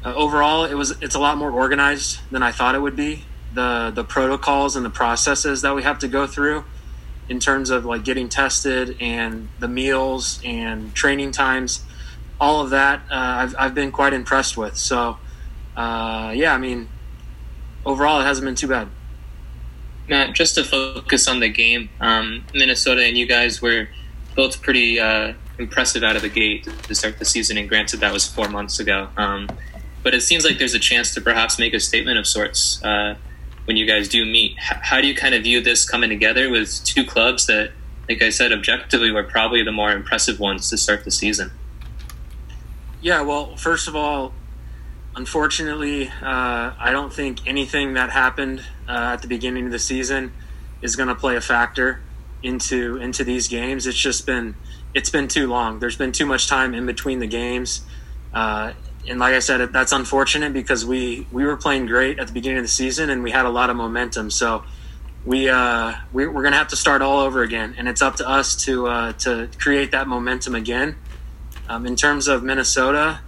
uh, 0.05 0.15
overall, 0.15 0.67
it 0.67 0.75
was 0.75 0.91
it's 1.01 1.15
a 1.15 1.19
lot 1.19 1.39
more 1.39 1.51
organized 1.51 2.21
than 2.31 2.43
I 2.43 2.53
thought 2.53 2.75
it 2.75 2.83
would 2.83 2.97
be. 2.97 3.25
The 3.55 3.91
the 3.95 4.05
protocols 4.05 4.77
and 4.77 4.85
the 4.85 4.91
processes 4.91 5.63
that 5.63 5.75
we 5.75 5.83
have 5.83 5.99
to 6.01 6.09
go 6.09 6.27
through 6.27 6.65
in 7.29 7.41
terms 7.41 7.71
of 7.71 7.85
like 7.85 8.05
getting 8.05 8.29
tested 8.29 8.97
and 9.01 9.49
the 9.59 9.69
meals 9.69 10.41
and 10.45 10.95
training 10.95 11.33
times, 11.33 11.85
all 12.41 12.61
of 12.61 12.71
that, 12.71 13.01
uh, 13.11 13.15
I've 13.15 13.57
I've 13.59 13.75
been 13.75 13.93
quite 13.93 14.13
impressed 14.13 14.57
with. 14.57 14.77
So, 14.77 15.19
uh, 15.77 16.33
yeah, 16.35 16.55
I 16.55 16.59
mean, 16.59 16.89
overall, 17.85 18.21
it 18.21 18.25
hasn't 18.25 18.45
been 18.45 18.55
too 18.55 18.69
bad. 18.69 18.89
Matt, 20.09 20.35
just 20.35 20.55
to 20.55 20.65
focus 20.65 21.27
on 21.27 21.41
the 21.41 21.49
game, 21.49 21.89
um, 22.01 22.45
Minnesota 22.55 23.03
and 23.03 23.19
you 23.19 23.27
guys 23.27 23.61
were 23.61 23.89
both 24.37 24.63
pretty 24.63 25.01
uh, 25.01 25.33
impressive 25.59 26.05
out 26.05 26.15
of 26.15 26.23
the 26.23 26.29
gate 26.29 26.69
to 26.85 26.95
start 26.95 27.19
the 27.19 27.25
season. 27.25 27.57
And 27.57 27.69
granted, 27.69 28.01
that 28.01 28.13
was 28.13 28.27
four 28.27 28.49
months 28.49 28.79
ago. 28.79 29.09
Um, 29.17 29.49
but 30.03 30.15
it 30.15 30.21
seems 30.21 30.45
like 30.45 30.59
there's 30.59 30.75
a 30.75 30.79
chance 30.79 31.13
to 31.15 31.21
perhaps 31.21 31.59
make 31.59 31.75
a 31.75 31.81
statement 31.81 32.19
of 32.19 32.27
sorts 32.27 32.83
uh, 32.85 33.17
when 33.67 33.77
you 33.77 33.87
guys 33.87 34.09
do 34.09 34.25
meet. 34.25 34.57
How 34.59 35.01
do 35.01 35.07
you 35.07 35.15
kind 35.15 35.35
of 35.35 35.43
view 35.43 35.61
this 35.61 35.89
coming 35.89 36.09
together 36.09 36.51
with 36.51 36.83
two 36.85 37.05
clubs 37.05 37.47
that, 37.47 37.73
like 38.09 38.23
I 38.23 38.31
said, 38.31 38.53
objectively 38.53 39.11
were 39.11 39.25
probably 39.25 39.63
the 39.63 39.73
more 39.73 39.93
impressive 39.93 40.41
ones 40.41 40.71
to 40.71 40.77
start 40.77 41.05
the 41.05 41.11
season? 41.11 41.51
Yeah, 43.01 43.23
well, 43.23 43.57
first 43.57 43.89
of 43.89 43.95
all, 43.95 44.33
unfortunately, 45.15 46.09
uh, 46.09 46.73
I 46.79 46.91
don't 46.93 47.13
think 47.13 47.47
anything 47.47 47.95
that 47.95 48.11
happened 48.11 48.61
uh, 48.89 49.15
at 49.15 49.23
the 49.23 49.29
beginning 49.29 49.67
of 49.67 49.73
the 49.73 49.79
season 49.79 50.33
is 50.83 50.97
going 50.97 51.09
to 51.09 51.15
play 51.15 51.37
a 51.37 51.41
factor 51.41 52.01
into 52.43 52.97
into 52.97 53.25
these 53.25 53.49
games. 53.49 53.87
It's 53.87 53.97
just 53.97 54.27
been 54.27 54.55
it's 54.95 55.11
been 55.11 55.29
too 55.29 55.47
long. 55.47 55.79
There's 55.79 55.97
been 55.97 56.13
too 56.13 56.27
much 56.27 56.49
time 56.49 56.75
in 56.75 56.87
between 56.87 57.19
the 57.19 57.27
games, 57.27 57.83
uh, 58.33 58.73
and 59.09 59.19
like 59.19 59.35
I 59.35 59.39
said, 59.39 59.73
that's 59.73 59.93
unfortunate 59.93 60.53
because 60.53 60.85
we 60.85 61.27
we 61.33 61.45
were 61.45 61.57
playing 61.57 61.87
great 61.87 62.19
at 62.19 62.27
the 62.27 62.33
beginning 62.33 62.59
of 62.59 62.65
the 62.65 62.69
season 62.69 63.11
and 63.11 63.23
we 63.23 63.31
had 63.31 63.47
a 63.47 63.51
lot 63.51 63.71
of 63.71 63.77
momentum. 63.77 64.31
So 64.31 64.65
we, 65.27 65.49
uh, 65.49 65.93
we 66.13 66.25
are 66.25 66.31
going 66.31 66.53
to 66.53 66.59
have 66.59 66.69
to 66.69 66.77
start 66.77 67.03
all 67.03 67.19
over 67.19 67.43
again, 67.43 67.75
and 67.77 67.89
it's 67.89 68.01
up 68.01 68.17
to 68.17 68.29
us 68.29 68.55
to 68.65 68.87
uh, 68.87 69.13
to 69.15 69.49
create 69.59 69.91
that 69.91 70.07
momentum 70.07 70.55
again. 70.55 70.97
Um, 71.69 71.85
in 71.85 71.97
terms 71.97 72.29
of 72.29 72.45
Minnesota, 72.45 73.21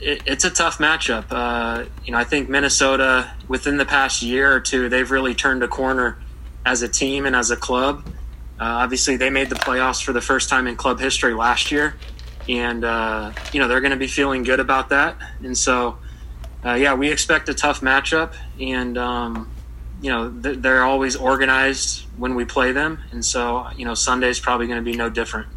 it, 0.00 0.22
it's 0.26 0.44
a 0.44 0.50
tough 0.50 0.78
matchup. 0.78 1.26
Uh, 1.30 1.84
you 2.04 2.10
know, 2.10 2.18
I 2.18 2.24
think 2.24 2.48
Minnesota 2.48 3.32
within 3.46 3.76
the 3.76 3.86
past 3.86 4.22
year 4.22 4.52
or 4.52 4.58
two, 4.58 4.88
they've 4.88 5.08
really 5.08 5.36
turned 5.36 5.62
a 5.62 5.68
corner 5.68 6.18
as 6.66 6.82
a 6.82 6.88
team 6.88 7.26
and 7.26 7.36
as 7.36 7.52
a 7.52 7.56
club. 7.56 8.04
Uh, 8.58 8.64
obviously, 8.64 9.16
they 9.16 9.30
made 9.30 9.50
the 9.50 9.56
playoffs 9.56 10.02
for 10.02 10.12
the 10.12 10.20
first 10.20 10.48
time 10.48 10.66
in 10.66 10.74
club 10.74 10.98
history 10.98 11.32
last 11.32 11.70
year, 11.70 11.96
and 12.48 12.84
uh, 12.84 13.32
you 13.52 13.60
know 13.60 13.68
they're 13.68 13.80
going 13.80 13.92
to 13.92 13.96
be 13.96 14.06
feeling 14.06 14.42
good 14.42 14.60
about 14.60 14.90
that. 14.90 15.16
And 15.42 15.56
so, 15.56 15.98
uh, 16.64 16.74
yeah, 16.74 16.94
we 16.94 17.10
expect 17.10 17.48
a 17.48 17.54
tough 17.54 17.80
matchup, 17.80 18.34
and 18.60 18.98
um, 18.98 19.50
you 20.00 20.10
know 20.10 20.30
th- 20.30 20.58
they're 20.58 20.84
always 20.84 21.16
organized 21.16 22.06
when 22.16 22.34
we 22.34 22.44
play 22.44 22.72
them, 22.72 23.02
and 23.10 23.24
so 23.24 23.68
you 23.76 23.84
know 23.84 23.94
Sunday's 23.94 24.40
probably 24.40 24.66
going 24.66 24.82
to 24.82 24.90
be 24.90 24.96
no 24.96 25.08
different. 25.08 25.48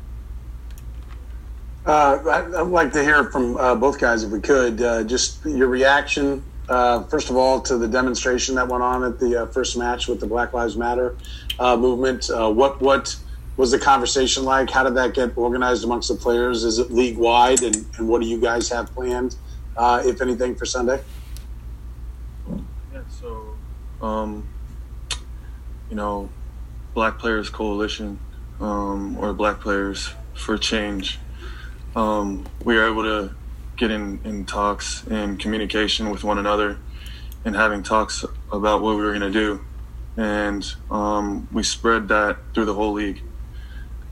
Uh, 1.85 2.51
I'd 2.53 2.67
like 2.67 2.91
to 2.93 3.03
hear 3.03 3.23
from 3.25 3.55
uh, 3.55 3.73
both 3.73 3.97
guys, 3.97 4.23
if 4.23 4.31
we 4.31 4.41
could, 4.41 4.81
uh, 4.81 5.05
just 5.05 5.45
your 5.45 5.69
reaction, 5.69 6.43
uh, 6.67 7.03
first 7.03 7.29
of 7.29 7.37
all, 7.37 7.61
to 7.61 7.77
the 7.77 7.87
demonstration 7.87 8.55
that 8.55 8.67
went 8.67 8.83
on 8.83 9.05
at 9.05 9.19
the 9.19 9.49
first 9.53 9.77
match 9.77 10.09
with 10.09 10.19
the 10.19 10.27
Black 10.27 10.51
Lives 10.51 10.75
Matter 10.75 11.15
movement. 11.59 12.29
what 12.29 12.81
what 12.81 13.17
was 13.57 13.71
the 13.71 13.79
conversation 13.79 14.45
like? 14.45 14.69
How 14.69 14.83
did 14.83 14.95
that 14.95 15.13
get 15.13 15.37
organized 15.37 15.83
amongst 15.83 16.07
the 16.07 16.15
players? 16.15 16.63
Is 16.63 16.79
it 16.79 16.91
league 16.91 17.17
wide, 17.17 17.63
and, 17.63 17.85
and 17.97 18.07
what 18.07 18.21
do 18.21 18.27
you 18.27 18.39
guys 18.39 18.69
have 18.69 18.93
planned, 18.93 19.35
if 19.77 20.21
anything, 20.21 20.55
for 20.55 20.65
Sunday? 20.65 21.01
Yeah, 22.93 23.01
so, 23.09 23.55
um, 24.01 24.47
you 25.89 25.95
know, 25.95 26.29
Black 26.93 27.19
Players 27.19 27.49
Coalition 27.49 28.19
um, 28.61 29.17
or 29.17 29.33
Black 29.33 29.59
Players 29.59 30.13
for 30.33 30.57
Change 30.57 31.19
um, 31.97 32.45
we 32.63 32.75
were 32.75 32.87
able 32.87 33.03
to 33.03 33.35
get 33.75 33.89
in, 33.89 34.19
in 34.23 34.45
talks 34.45 35.03
and 35.07 35.39
communication 35.39 36.11
with 36.11 36.23
one 36.23 36.37
another 36.37 36.77
and 37.43 37.55
having 37.55 37.81
talks 37.81 38.23
about 38.51 38.81
what 38.83 38.95
we 38.95 39.01
were 39.01 39.17
going 39.17 39.31
to 39.31 39.39
do. 39.39 39.65
And 40.15 40.65
um, 40.91 41.47
we 41.51 41.63
spread 41.63 42.07
that 42.09 42.37
through 42.53 42.65
the 42.65 42.75
whole 42.75 42.93
league. 42.93 43.21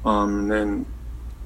Um, 0.05 0.39
and 0.39 0.51
then, 0.51 0.85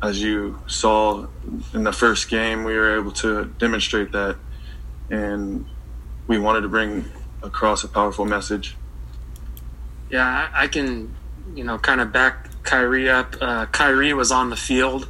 as 0.02 0.22
you 0.22 0.60
saw 0.68 1.28
in 1.74 1.84
the 1.84 1.94
first 1.94 2.30
game, 2.30 2.64
we 2.64 2.74
were 2.76 2.98
able 2.98 3.12
to 3.14 3.46
demonstrate 3.58 4.12
that. 4.12 4.38
And 5.10 5.66
we 6.28 6.38
wanted 6.38 6.62
to 6.62 6.68
bring 6.68 7.06
across 7.42 7.84
a 7.84 7.88
powerful 7.88 8.26
message. 8.26 8.76
Yeah, 10.10 10.50
I, 10.54 10.68
can, 10.68 11.16
you 11.56 11.64
know, 11.64 11.78
kind 11.78 12.02
of 12.02 12.12
back 12.12 12.50
Khiry 12.64 13.10
up. 13.10 13.36
Uh, 13.40 13.66
Khiry 13.68 14.16
was 14.16 14.32
on 14.32 14.50
the 14.50 14.56
field 14.56 15.08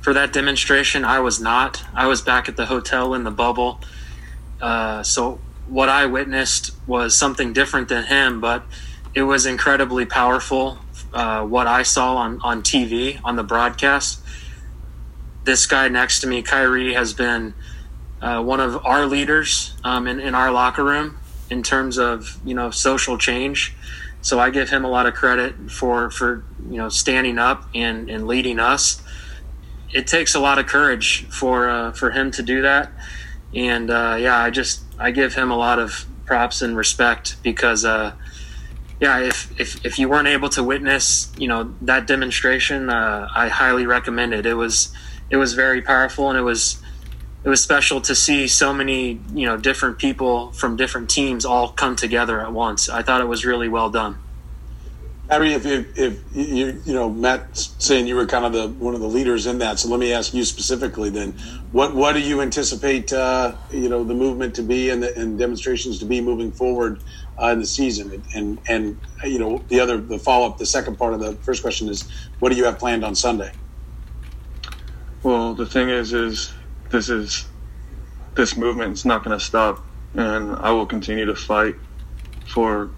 for 0.00 0.12
that 0.12 0.32
demonstration. 0.32 1.04
I 1.04 1.20
was 1.20 1.40
not. 1.40 1.84
I 1.94 2.06
was 2.06 2.22
back 2.22 2.48
at 2.48 2.56
the 2.56 2.66
hotel 2.66 3.14
in 3.14 3.24
the 3.24 3.30
bubble. 3.30 3.80
Uh, 4.60 5.02
so 5.02 5.40
what 5.68 5.88
I 5.88 6.06
witnessed 6.06 6.72
was 6.86 7.16
something 7.16 7.52
different 7.52 7.88
than 7.88 8.04
him, 8.04 8.40
but 8.40 8.64
it 9.14 9.22
was 9.22 9.46
incredibly 9.46 10.06
powerful. 10.06 10.78
Uh, 11.12 11.44
what 11.44 11.66
I 11.66 11.82
saw 11.82 12.16
on, 12.16 12.40
on 12.42 12.62
TV 12.62 13.20
on 13.24 13.36
the 13.36 13.42
broadcast. 13.42 14.20
This 15.44 15.66
guy 15.66 15.88
next 15.88 16.20
to 16.20 16.26
me, 16.26 16.42
Khiry, 16.42 16.94
has 16.94 17.14
been 17.14 17.54
uh, 18.20 18.42
one 18.42 18.60
of 18.60 18.84
our 18.84 19.06
leaders 19.06 19.74
um, 19.84 20.06
in, 20.06 20.20
in 20.20 20.34
our 20.34 20.50
locker 20.50 20.84
room 20.84 21.18
in 21.48 21.62
terms 21.62 21.98
of 21.98 22.38
you 22.44 22.54
know 22.54 22.70
social 22.70 23.16
change. 23.16 23.74
So 24.20 24.38
I 24.38 24.50
give 24.50 24.68
him 24.68 24.84
a 24.84 24.90
lot 24.90 25.06
of 25.06 25.14
credit 25.14 25.70
for 25.70 26.10
for 26.10 26.44
you 26.68 26.76
know 26.76 26.88
standing 26.88 27.38
up 27.38 27.68
and, 27.74 28.10
and 28.10 28.26
leading 28.26 28.58
us 28.58 29.02
it 29.92 30.06
takes 30.06 30.34
a 30.34 30.40
lot 30.40 30.58
of 30.58 30.66
courage 30.66 31.26
for 31.28 31.68
uh, 31.68 31.92
for 31.92 32.10
him 32.10 32.30
to 32.32 32.42
do 32.42 32.62
that. 32.62 32.92
And 33.54 33.90
uh, 33.90 34.16
yeah, 34.20 34.38
I 34.38 34.50
just 34.50 34.82
I 34.98 35.10
give 35.10 35.34
him 35.34 35.50
a 35.50 35.56
lot 35.56 35.78
of 35.78 36.06
props 36.26 36.60
and 36.60 36.76
respect 36.76 37.42
because 37.42 37.84
uh, 37.84 38.12
yeah, 39.00 39.20
if, 39.20 39.60
if 39.60 39.84
if 39.84 39.98
you 39.98 40.08
weren't 40.08 40.28
able 40.28 40.48
to 40.50 40.62
witness 40.62 41.32
you 41.38 41.48
know 41.48 41.74
that 41.82 42.06
demonstration, 42.06 42.90
uh, 42.90 43.28
I 43.34 43.48
highly 43.48 43.86
recommend 43.86 44.34
it. 44.34 44.44
It 44.46 44.54
was 44.54 44.92
it 45.30 45.36
was 45.36 45.54
very 45.54 45.82
powerful 45.82 46.28
and 46.30 46.38
it 46.38 46.42
was 46.42 46.82
it 47.44 47.48
was 47.48 47.62
special 47.62 48.00
to 48.00 48.14
see 48.14 48.48
so 48.48 48.72
many 48.72 49.20
you 49.32 49.46
know 49.46 49.56
different 49.56 49.98
people 49.98 50.52
from 50.52 50.76
different 50.76 51.08
teams 51.08 51.44
all 51.44 51.68
come 51.68 51.94
together 51.96 52.40
at 52.40 52.52
once. 52.52 52.88
I 52.88 53.02
thought 53.02 53.20
it 53.20 53.28
was 53.28 53.44
really 53.44 53.68
well 53.68 53.90
done. 53.90 54.18
Harry, 55.30 55.52
if, 55.52 55.66
if, 55.66 55.98
if 55.98 56.22
you 56.34 56.82
you 56.84 56.94
know 56.94 57.10
Matt 57.10 57.56
saying 57.56 58.06
you 58.06 58.16
were 58.16 58.26
kind 58.26 58.46
of 58.46 58.52
the 58.52 58.68
one 58.68 58.94
of 58.94 59.00
the 59.00 59.06
leaders 59.06 59.46
in 59.46 59.58
that, 59.58 59.78
so 59.78 59.88
let 59.88 60.00
me 60.00 60.12
ask 60.12 60.32
you 60.32 60.42
specifically 60.42 61.10
then, 61.10 61.32
what 61.70 61.94
what 61.94 62.14
do 62.14 62.20
you 62.20 62.40
anticipate 62.40 63.12
uh, 63.12 63.54
you 63.70 63.88
know 63.88 64.02
the 64.02 64.14
movement 64.14 64.54
to 64.56 64.62
be 64.62 64.90
and 64.90 65.02
the 65.02 65.16
and 65.16 65.38
demonstrations 65.38 65.98
to 65.98 66.06
be 66.06 66.20
moving 66.20 66.50
forward 66.50 67.00
uh, 67.40 67.48
in 67.48 67.60
the 67.60 67.66
season, 67.66 68.22
and 68.34 68.58
and 68.68 68.98
you 69.24 69.38
know 69.38 69.62
the 69.68 69.80
other 69.80 69.98
the 69.98 70.18
follow 70.18 70.46
up 70.46 70.58
the 70.58 70.66
second 70.66 70.96
part 70.96 71.14
of 71.14 71.20
the 71.20 71.34
first 71.36 71.62
question 71.62 71.88
is 71.88 72.08
what 72.38 72.50
do 72.50 72.56
you 72.56 72.64
have 72.64 72.78
planned 72.78 73.04
on 73.04 73.14
Sunday? 73.14 73.52
Well, 75.22 75.54
the 75.54 75.66
thing 75.66 75.88
is, 75.88 76.12
is 76.12 76.52
this 76.90 77.08
is 77.08 77.46
this 78.34 78.56
movement 78.56 78.94
is 78.94 79.04
not 79.04 79.24
going 79.24 79.38
to 79.38 79.44
stop, 79.44 79.84
and 80.14 80.56
I 80.56 80.70
will 80.70 80.86
continue 80.86 81.24
to 81.26 81.34
fight 81.34 81.74
for 82.46 82.90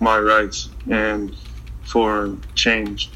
my 0.00 0.18
rights 0.18 0.68
and 0.90 1.36
for 1.84 2.36
change. 2.54 3.10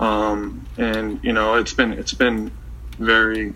Um, 0.00 0.66
and 0.76 1.18
you 1.22 1.32
know, 1.32 1.54
it's 1.54 1.72
been 1.72 1.92
it's 1.92 2.14
been 2.14 2.52
very 2.98 3.54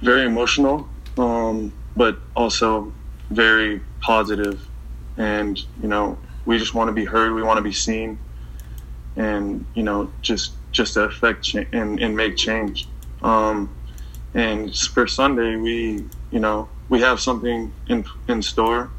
very 0.00 0.24
emotional, 0.24 0.88
um, 1.18 1.72
but 1.96 2.18
also 2.34 2.92
very 3.30 3.80
positive. 4.00 4.66
And 5.16 5.58
you 5.80 5.88
know, 5.88 6.18
we 6.44 6.58
just 6.58 6.74
want 6.74 6.88
to 6.88 6.92
be 6.92 7.04
heard. 7.04 7.32
We 7.32 7.42
want 7.42 7.58
to 7.58 7.62
be 7.62 7.72
seen, 7.72 8.18
and 9.16 9.64
you 9.74 9.82
know, 9.82 10.10
just 10.22 10.52
just 10.72 10.94
to 10.94 11.02
affect 11.02 11.44
cha- 11.44 11.64
and, 11.72 12.00
and 12.00 12.16
make 12.16 12.36
change. 12.36 12.88
Um, 13.22 13.74
and 14.34 14.74
for 14.76 15.06
Sunday, 15.06 15.56
we 15.56 16.04
you 16.30 16.40
know 16.40 16.68
we 16.88 17.00
have 17.00 17.20
something 17.20 17.72
in 17.88 18.04
in 18.28 18.42
store. 18.42 18.90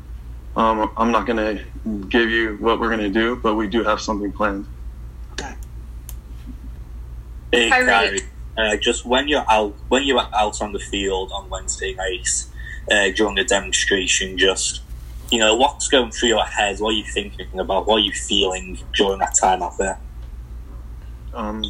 Um, 0.55 0.89
I'm 0.95 1.11
not 1.11 1.25
going 1.25 1.37
to 1.37 2.07
give 2.07 2.29
you 2.29 2.55
what 2.61 2.79
we're 2.79 2.87
going 2.87 3.01
to 3.01 3.09
do, 3.09 3.35
but 3.35 3.55
we 3.55 3.67
do 3.67 3.83
have 3.83 3.99
something 3.99 4.31
planned. 4.31 4.65
Okay. 5.33 5.53
Hey, 7.51 7.69
Khiry. 7.69 8.21
Uh, 8.57 8.77
just 8.77 9.05
when 9.05 9.27
you're 9.27 9.45
out, 9.49 9.75
when 9.89 10.03
you 10.03 10.15
were 10.15 10.27
out 10.33 10.61
on 10.61 10.71
the 10.71 10.79
field 10.79 11.29
on 11.33 11.49
Wednesday 11.49 11.93
night 11.93 12.45
uh, 12.89 13.13
during 13.13 13.35
the 13.35 13.43
demonstration, 13.43 14.37
just 14.37 14.81
you 15.31 15.39
know, 15.39 15.55
what's 15.55 15.87
going 15.87 16.11
through 16.11 16.29
your 16.29 16.43
head? 16.43 16.79
What 16.79 16.89
are 16.89 16.97
you 16.97 17.03
thinking 17.03 17.59
about? 17.59 17.87
What 17.87 17.95
are 17.97 18.03
you 18.03 18.11
feeling 18.11 18.77
during 18.95 19.19
that 19.19 19.35
time 19.35 19.63
out 19.63 19.77
there? 19.77 19.99
Um, 21.33 21.63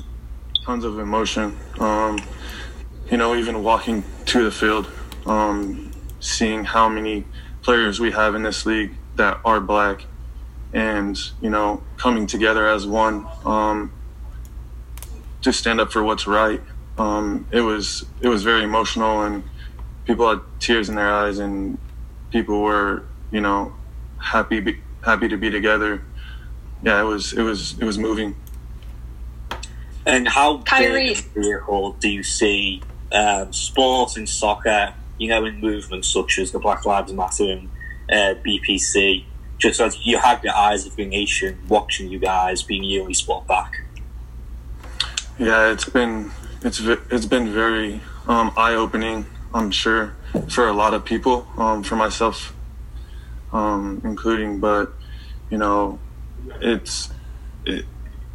tons 0.64 0.84
of 0.84 1.00
emotion. 1.00 1.58
Um, 1.80 2.20
you 3.10 3.18
know, 3.18 3.36
even 3.36 3.64
walking 3.64 4.04
to 4.26 4.44
the 4.44 4.52
field, 4.52 4.90
um, 5.26 5.92
seeing 6.20 6.64
how 6.64 6.90
many 6.90 7.26
players 7.62 8.00
we 8.00 8.12
have 8.12 8.36
in 8.36 8.44
this 8.44 8.66
league 8.66 8.94
that 9.16 9.40
are 9.46 9.60
black 9.60 10.06
and 10.74 11.18
you 11.42 11.50
know 11.50 11.82
coming 11.98 12.28
together 12.28 12.68
as 12.68 12.86
one 12.86 13.26
um, 13.46 13.92
to 15.42 15.52
stand 15.54 15.80
up 15.80 15.92
for 15.92 16.04
what's 16.04 16.28
right 16.28 16.62
um, 16.98 17.48
it 17.52 17.62
was 17.62 18.06
it 18.22 18.28
was 18.28 18.44
very 18.44 18.64
emotional 18.64 19.24
and 19.24 19.44
people 20.06 20.30
had 20.30 20.42
tears 20.60 20.90
in 20.90 20.96
their 20.96 21.12
eyes 21.12 21.40
and 21.40 21.78
people 22.30 22.62
were 22.62 23.04
you 23.36 23.42
know 23.42 23.74
happy 24.18 24.60
be, 24.62 24.74
happy 25.04 25.28
to 25.28 25.38
be 25.38 25.50
together 25.50 26.02
yeah 26.84 27.02
it 27.02 27.04
was 27.04 27.34
it 27.34 27.44
was 27.44 27.76
it 27.80 27.86
was 27.86 27.98
moving 27.98 28.36
And 30.06 30.28
how 30.28 30.60
Khiry. 30.60 31.16
big 31.16 31.26
a 31.36 31.40
vehicle 31.42 31.94
do 32.00 32.10
you 32.10 32.24
see 32.24 32.82
um, 33.12 33.52
sports 33.52 34.18
and 34.18 34.28
soccer, 34.30 34.94
you 35.18 35.28
know, 35.30 35.46
in 35.46 35.60
movements 35.60 36.08
such 36.08 36.38
as 36.38 36.52
the 36.52 36.60
Black 36.60 36.86
Lives 36.86 37.12
Matter 37.12 37.46
and 37.46 37.70
uh, 38.10 38.36
BPC, 38.46 39.26
just 39.58 39.82
as 39.82 40.06
you 40.06 40.20
have 40.20 40.42
the 40.42 40.56
eyes 40.56 40.86
of 40.86 40.96
the 40.96 41.06
nation 41.06 41.58
watching 41.68 42.12
you 42.12 42.20
guys 42.20 42.62
being 42.62 42.84
yearly 42.84 43.16
sport 43.16 43.48
back? 43.48 43.72
Yeah, 45.40 45.72
it's 45.72 45.90
been 45.90 46.32
it's 46.62 46.80
it's 46.80 47.26
been 47.26 47.52
very 47.52 48.00
um, 48.28 48.54
eye 48.56 48.76
opening. 48.76 49.26
I'm 49.54 49.72
sure 49.72 50.14
for 50.50 50.68
a 50.68 50.74
lot 50.74 50.94
of 50.94 51.04
people, 51.04 51.48
um, 51.58 51.84
for 51.84 51.96
myself, 51.96 52.55
um, 53.56 54.02
including. 54.04 54.60
But 54.60 54.94
you 55.50 55.58
know, 55.58 56.00
it's 56.62 57.10
it, 57.66 57.86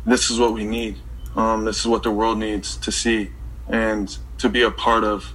this 0.07 0.31
is 0.31 0.41
what 0.41 0.53
we 0.55 0.65
need. 0.65 0.97
Um, 1.37 1.65
this 1.65 1.79
is 1.81 1.87
what 1.87 2.03
the 2.03 2.11
world 2.11 2.39
needs 2.39 2.77
to 2.79 2.91
see 2.91 3.31
and 3.69 4.17
to 4.39 4.49
be 4.49 4.63
a 4.63 4.71
part 4.71 5.05
of, 5.05 5.35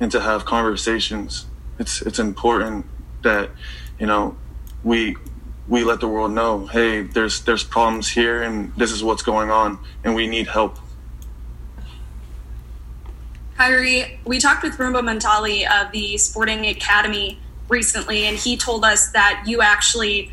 and 0.00 0.10
to 0.12 0.20
have 0.20 0.44
conversations. 0.44 1.46
It's 1.78 2.00
it's 2.02 2.18
important 2.18 2.86
that 3.22 3.50
you 3.98 4.06
know 4.06 4.36
we 4.82 5.16
we 5.68 5.82
let 5.82 6.00
the 6.00 6.08
world 6.08 6.30
know, 6.30 6.66
hey, 6.66 7.02
there's 7.02 7.42
there's 7.42 7.64
problems 7.64 8.08
here, 8.08 8.42
and 8.42 8.72
this 8.76 8.92
is 8.92 9.02
what's 9.02 9.22
going 9.22 9.50
on, 9.50 9.78
and 10.04 10.14
we 10.14 10.26
need 10.28 10.46
help. 10.46 10.78
Khiry, 13.58 14.18
we 14.26 14.38
talked 14.38 14.62
with 14.62 14.78
Rumbo 14.78 15.00
Mentali 15.00 15.66
of 15.66 15.90
the 15.90 16.18
Sporting 16.18 16.66
Academy 16.66 17.40
recently, 17.68 18.24
and 18.24 18.36
he 18.36 18.56
told 18.56 18.84
us 18.84 19.10
that 19.10 19.44
you 19.46 19.60
actually 19.60 20.32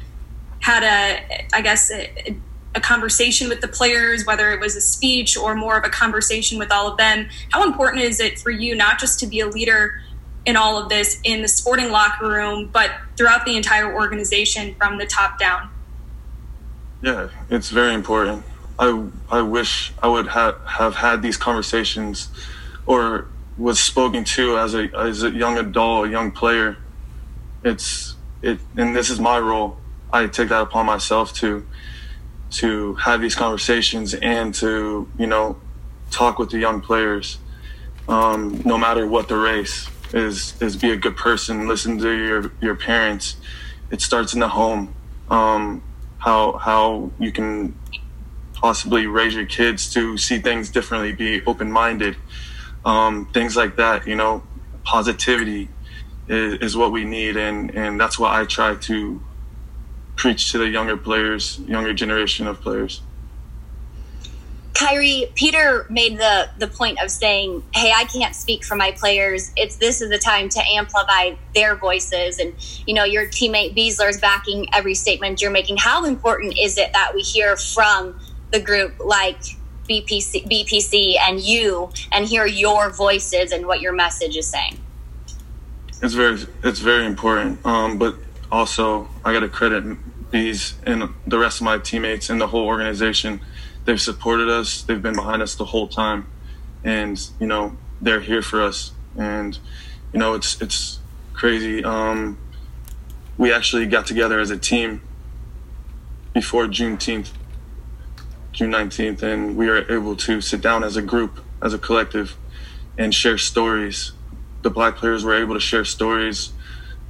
had 0.59 0.83
a, 0.83 1.45
I 1.53 1.61
guess, 1.61 1.91
a, 1.91 2.37
a 2.75 2.79
conversation 2.79 3.49
with 3.49 3.61
the 3.61 3.67
players, 3.67 4.25
whether 4.25 4.51
it 4.51 4.59
was 4.59 4.75
a 4.75 4.81
speech 4.81 5.37
or 5.37 5.55
more 5.55 5.77
of 5.77 5.85
a 5.85 5.89
conversation 5.89 6.57
with 6.57 6.71
all 6.71 6.87
of 6.87 6.97
them. 6.97 7.27
How 7.51 7.63
important 7.63 8.03
is 8.03 8.19
it 8.19 8.39
for 8.39 8.49
you 8.49 8.75
not 8.75 8.99
just 8.99 9.19
to 9.19 9.27
be 9.27 9.39
a 9.39 9.47
leader 9.47 10.01
in 10.45 10.55
all 10.55 10.81
of 10.81 10.89
this 10.89 11.19
in 11.23 11.41
the 11.41 11.47
sporting 11.47 11.91
locker 11.91 12.27
room, 12.27 12.69
but 12.71 12.91
throughout 13.15 13.45
the 13.45 13.55
entire 13.55 13.93
organization 13.93 14.75
from 14.75 14.97
the 14.97 15.05
top 15.05 15.39
down? 15.39 15.69
Yeah, 17.01 17.29
it's 17.49 17.69
very 17.69 17.93
important. 17.93 18.43
I 18.79 19.05
I 19.29 19.41
wish 19.41 19.93
I 20.01 20.07
would 20.07 20.27
have 20.29 20.57
have 20.65 20.95
had 20.95 21.21
these 21.21 21.37
conversations, 21.37 22.29
or 22.85 23.27
was 23.57 23.79
spoken 23.79 24.23
to 24.23 24.57
as 24.57 24.73
a 24.73 24.89
as 24.97 25.23
a 25.23 25.29
young 25.29 25.57
adult, 25.57 26.07
a 26.07 26.09
young 26.09 26.31
player. 26.31 26.77
It's 27.63 28.15
it, 28.41 28.59
and 28.75 28.95
this 28.95 29.09
is 29.09 29.19
my 29.19 29.39
role. 29.39 29.77
I 30.11 30.27
take 30.27 30.49
that 30.49 30.61
upon 30.61 30.85
myself 30.85 31.33
to 31.35 31.65
to 32.51 32.93
have 32.95 33.21
these 33.21 33.35
conversations 33.35 34.13
and 34.13 34.53
to 34.55 35.09
you 35.17 35.27
know 35.27 35.57
talk 36.11 36.37
with 36.39 36.51
the 36.51 36.59
young 36.59 36.81
players, 36.81 37.39
um, 38.07 38.61
no 38.65 38.77
matter 38.77 39.07
what 39.07 39.27
the 39.27 39.37
race 39.37 39.89
is. 40.13 40.61
Is 40.61 40.75
be 40.75 40.91
a 40.91 40.97
good 40.97 41.15
person. 41.15 41.67
Listen 41.67 41.97
to 41.99 42.11
your 42.11 42.51
your 42.61 42.75
parents. 42.75 43.37
It 43.91 44.01
starts 44.01 44.33
in 44.33 44.39
the 44.39 44.49
home. 44.49 44.93
Um, 45.29 45.83
how 46.17 46.53
how 46.53 47.11
you 47.19 47.31
can 47.31 47.77
possibly 48.53 49.07
raise 49.07 49.35
your 49.35 49.45
kids 49.45 49.93
to 49.93 50.17
see 50.17 50.39
things 50.39 50.69
differently, 50.69 51.11
be 51.11 51.43
open 51.45 51.71
minded, 51.71 52.15
um, 52.85 53.25
things 53.33 53.55
like 53.55 53.77
that. 53.77 54.07
You 54.07 54.15
know, 54.15 54.43
positivity 54.83 55.69
is, 56.27 56.55
is 56.55 56.77
what 56.77 56.91
we 56.91 57.05
need, 57.05 57.37
and 57.37 57.71
and 57.71 57.99
that's 57.99 58.17
what 58.17 58.33
I 58.33 58.45
try 58.45 58.75
to 58.75 59.21
preach 60.15 60.51
to 60.51 60.57
the 60.57 60.67
younger 60.67 60.97
players, 60.97 61.59
younger 61.59 61.93
generation 61.93 62.47
of 62.47 62.61
players. 62.61 63.01
Khiry, 64.73 65.33
Peter 65.35 65.85
made 65.89 66.17
the 66.17 66.49
the 66.57 66.67
point 66.67 67.01
of 67.01 67.11
saying, 67.11 67.63
"Hey, 67.73 67.93
I 67.95 68.05
can't 68.05 68.35
speak 68.35 68.65
for 68.65 68.75
my 68.75 68.91
players. 68.91 69.51
It's 69.55 69.75
this 69.75 70.01
is 70.01 70.09
the 70.09 70.17
time 70.17 70.49
to 70.49 70.67
amplify 70.67 71.35
their 71.53 71.75
voices." 71.75 72.39
And 72.39 72.53
you 72.87 72.93
know, 72.93 73.03
your 73.03 73.27
teammate 73.27 73.75
Besler 73.75 74.09
is 74.09 74.19
backing 74.19 74.67
every 74.73 74.95
statement 74.95 75.41
you're 75.41 75.51
making. 75.51 75.77
How 75.77 76.05
important 76.05 76.57
is 76.59 76.77
it 76.77 76.91
that 76.93 77.11
we 77.13 77.21
hear 77.21 77.55
from 77.55 78.19
the 78.51 78.59
group 78.59 78.99
like 78.99 79.39
BPC, 79.87 80.47
BPC, 80.49 81.17
and 81.19 81.39
you, 81.39 81.91
and 82.11 82.25
hear 82.25 82.45
your 82.45 82.89
voices 82.89 83.51
and 83.51 83.67
what 83.67 83.79
your 83.79 83.93
message 83.93 84.35
is 84.35 84.47
saying? 84.47 84.79
It's 86.03 86.13
very 86.15 86.37
it's 86.63 86.79
very 86.79 87.05
important. 87.05 87.65
Um, 87.65 87.97
but 87.97 88.15
also, 88.51 89.07
I 89.23 89.31
got 89.31 89.39
to 89.39 89.49
credit 89.49 89.97
these 90.31 90.75
and 90.85 91.09
the 91.25 91.39
rest 91.39 91.61
of 91.61 91.65
my 91.65 91.77
teammates 91.77 92.29
and 92.29 92.41
the 92.41 92.47
whole 92.47 92.65
organization 92.65 93.39
they've 93.85 94.01
supported 94.01 94.49
us. 94.49 94.81
They've 94.81 95.01
been 95.01 95.15
behind 95.15 95.41
us 95.41 95.55
the 95.55 95.63
whole 95.65 95.87
time, 95.87 96.27
and 96.83 97.17
you 97.39 97.47
know 97.47 97.77
they're 98.01 98.19
here 98.19 98.41
for 98.41 98.61
us. 98.61 98.91
And 99.17 99.57
you 100.11 100.19
know 100.19 100.33
it's 100.33 100.61
it's 100.61 100.99
crazy. 101.31 101.85
Um, 101.85 102.37
we 103.37 103.53
actually 103.53 103.85
got 103.85 104.05
together 104.05 104.41
as 104.41 104.51
a 104.51 104.57
team 104.57 105.01
before 106.33 106.65
Juneteenth, 106.65 107.31
June 108.51 108.71
nineteenth, 108.71 109.23
and 109.23 109.55
we 109.55 109.67
were 109.67 109.89
able 109.89 110.17
to 110.17 110.41
sit 110.41 110.59
down 110.59 110.83
as 110.83 110.97
a 110.97 111.01
group, 111.01 111.39
as 111.61 111.73
a 111.73 111.79
collective, 111.79 112.35
and 112.97 113.15
share 113.15 113.37
stories. 113.37 114.11
The 114.63 114.69
black 114.69 114.95
players 114.95 115.23
were 115.23 115.35
able 115.35 115.53
to 115.53 115.59
share 115.59 115.85
stories 115.85 116.51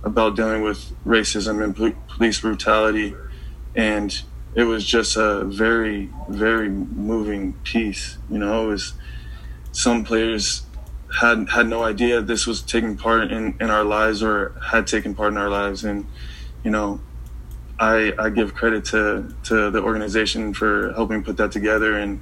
about 0.03 0.35
dealing 0.35 0.63
with 0.63 0.93
racism 1.05 1.63
and 1.63 1.75
pol- 1.75 1.93
police 2.07 2.41
brutality, 2.41 3.15
and 3.75 4.21
it 4.55 4.63
was 4.63 4.85
just 4.85 5.15
a 5.17 5.45
very 5.45 6.09
very 6.29 6.69
moving 6.69 7.53
piece 7.63 8.17
you 8.29 8.37
know? 8.37 8.65
It 8.65 8.67
was 8.67 8.93
some 9.71 10.03
players 10.03 10.63
had 11.19 11.49
had 11.49 11.67
no 11.67 11.83
idea 11.83 12.21
this 12.21 12.45
was 12.47 12.61
taking 12.61 12.97
part 12.97 13.31
in 13.31 13.55
in 13.61 13.69
our 13.69 13.83
lives 13.83 14.21
or 14.23 14.55
had 14.71 14.87
taken 14.87 15.15
part 15.15 15.31
in 15.31 15.37
our 15.37 15.49
lives. 15.49 15.83
And 15.83 16.05
you 16.63 16.71
know 16.71 16.99
i 17.79 18.13
i 18.17 18.29
give 18.29 18.53
credit 18.53 18.85
to 18.85 19.33
to 19.43 19.69
the 19.71 19.81
organization 19.81 20.53
for 20.53 20.93
helping 20.93 21.23
put 21.23 21.37
that 21.37 21.51
together 21.51 21.97
and 21.97 22.19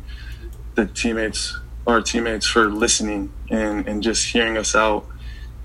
the 0.76 0.86
teammates 0.86 1.58
our 1.88 2.02
teammates 2.02 2.46
for 2.46 2.70
listening 2.70 3.32
and 3.50 3.88
and 3.88 4.02
just 4.04 4.32
hearing 4.32 4.58
us 4.58 4.76
out 4.76 5.06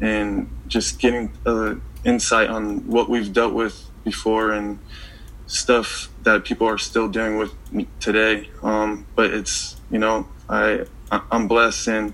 and 0.01 0.51
just 0.67 0.99
getting 0.99 1.33
uh, 1.47 1.75
insight 2.05 2.49
on 2.49 2.87
what 2.87 3.09
we've 3.09 3.33
dealt 3.33 3.55
with 3.55 3.89
before 4.05 4.53
and 4.53 4.79
stuff 5.47 6.09
that 6.23 6.45
people 6.45 6.67
are 6.67 6.79
still 6.79 7.09
dealing 7.09 7.39
with 7.39 7.53
today. 8.01 8.49
Um, 8.63 9.07
but 9.15 9.33
it's 9.33 9.81
you 9.91 9.99
know 9.99 10.27
I 10.49 10.87
I'm 11.11 11.49
blessed 11.49 11.89
and 11.89 12.13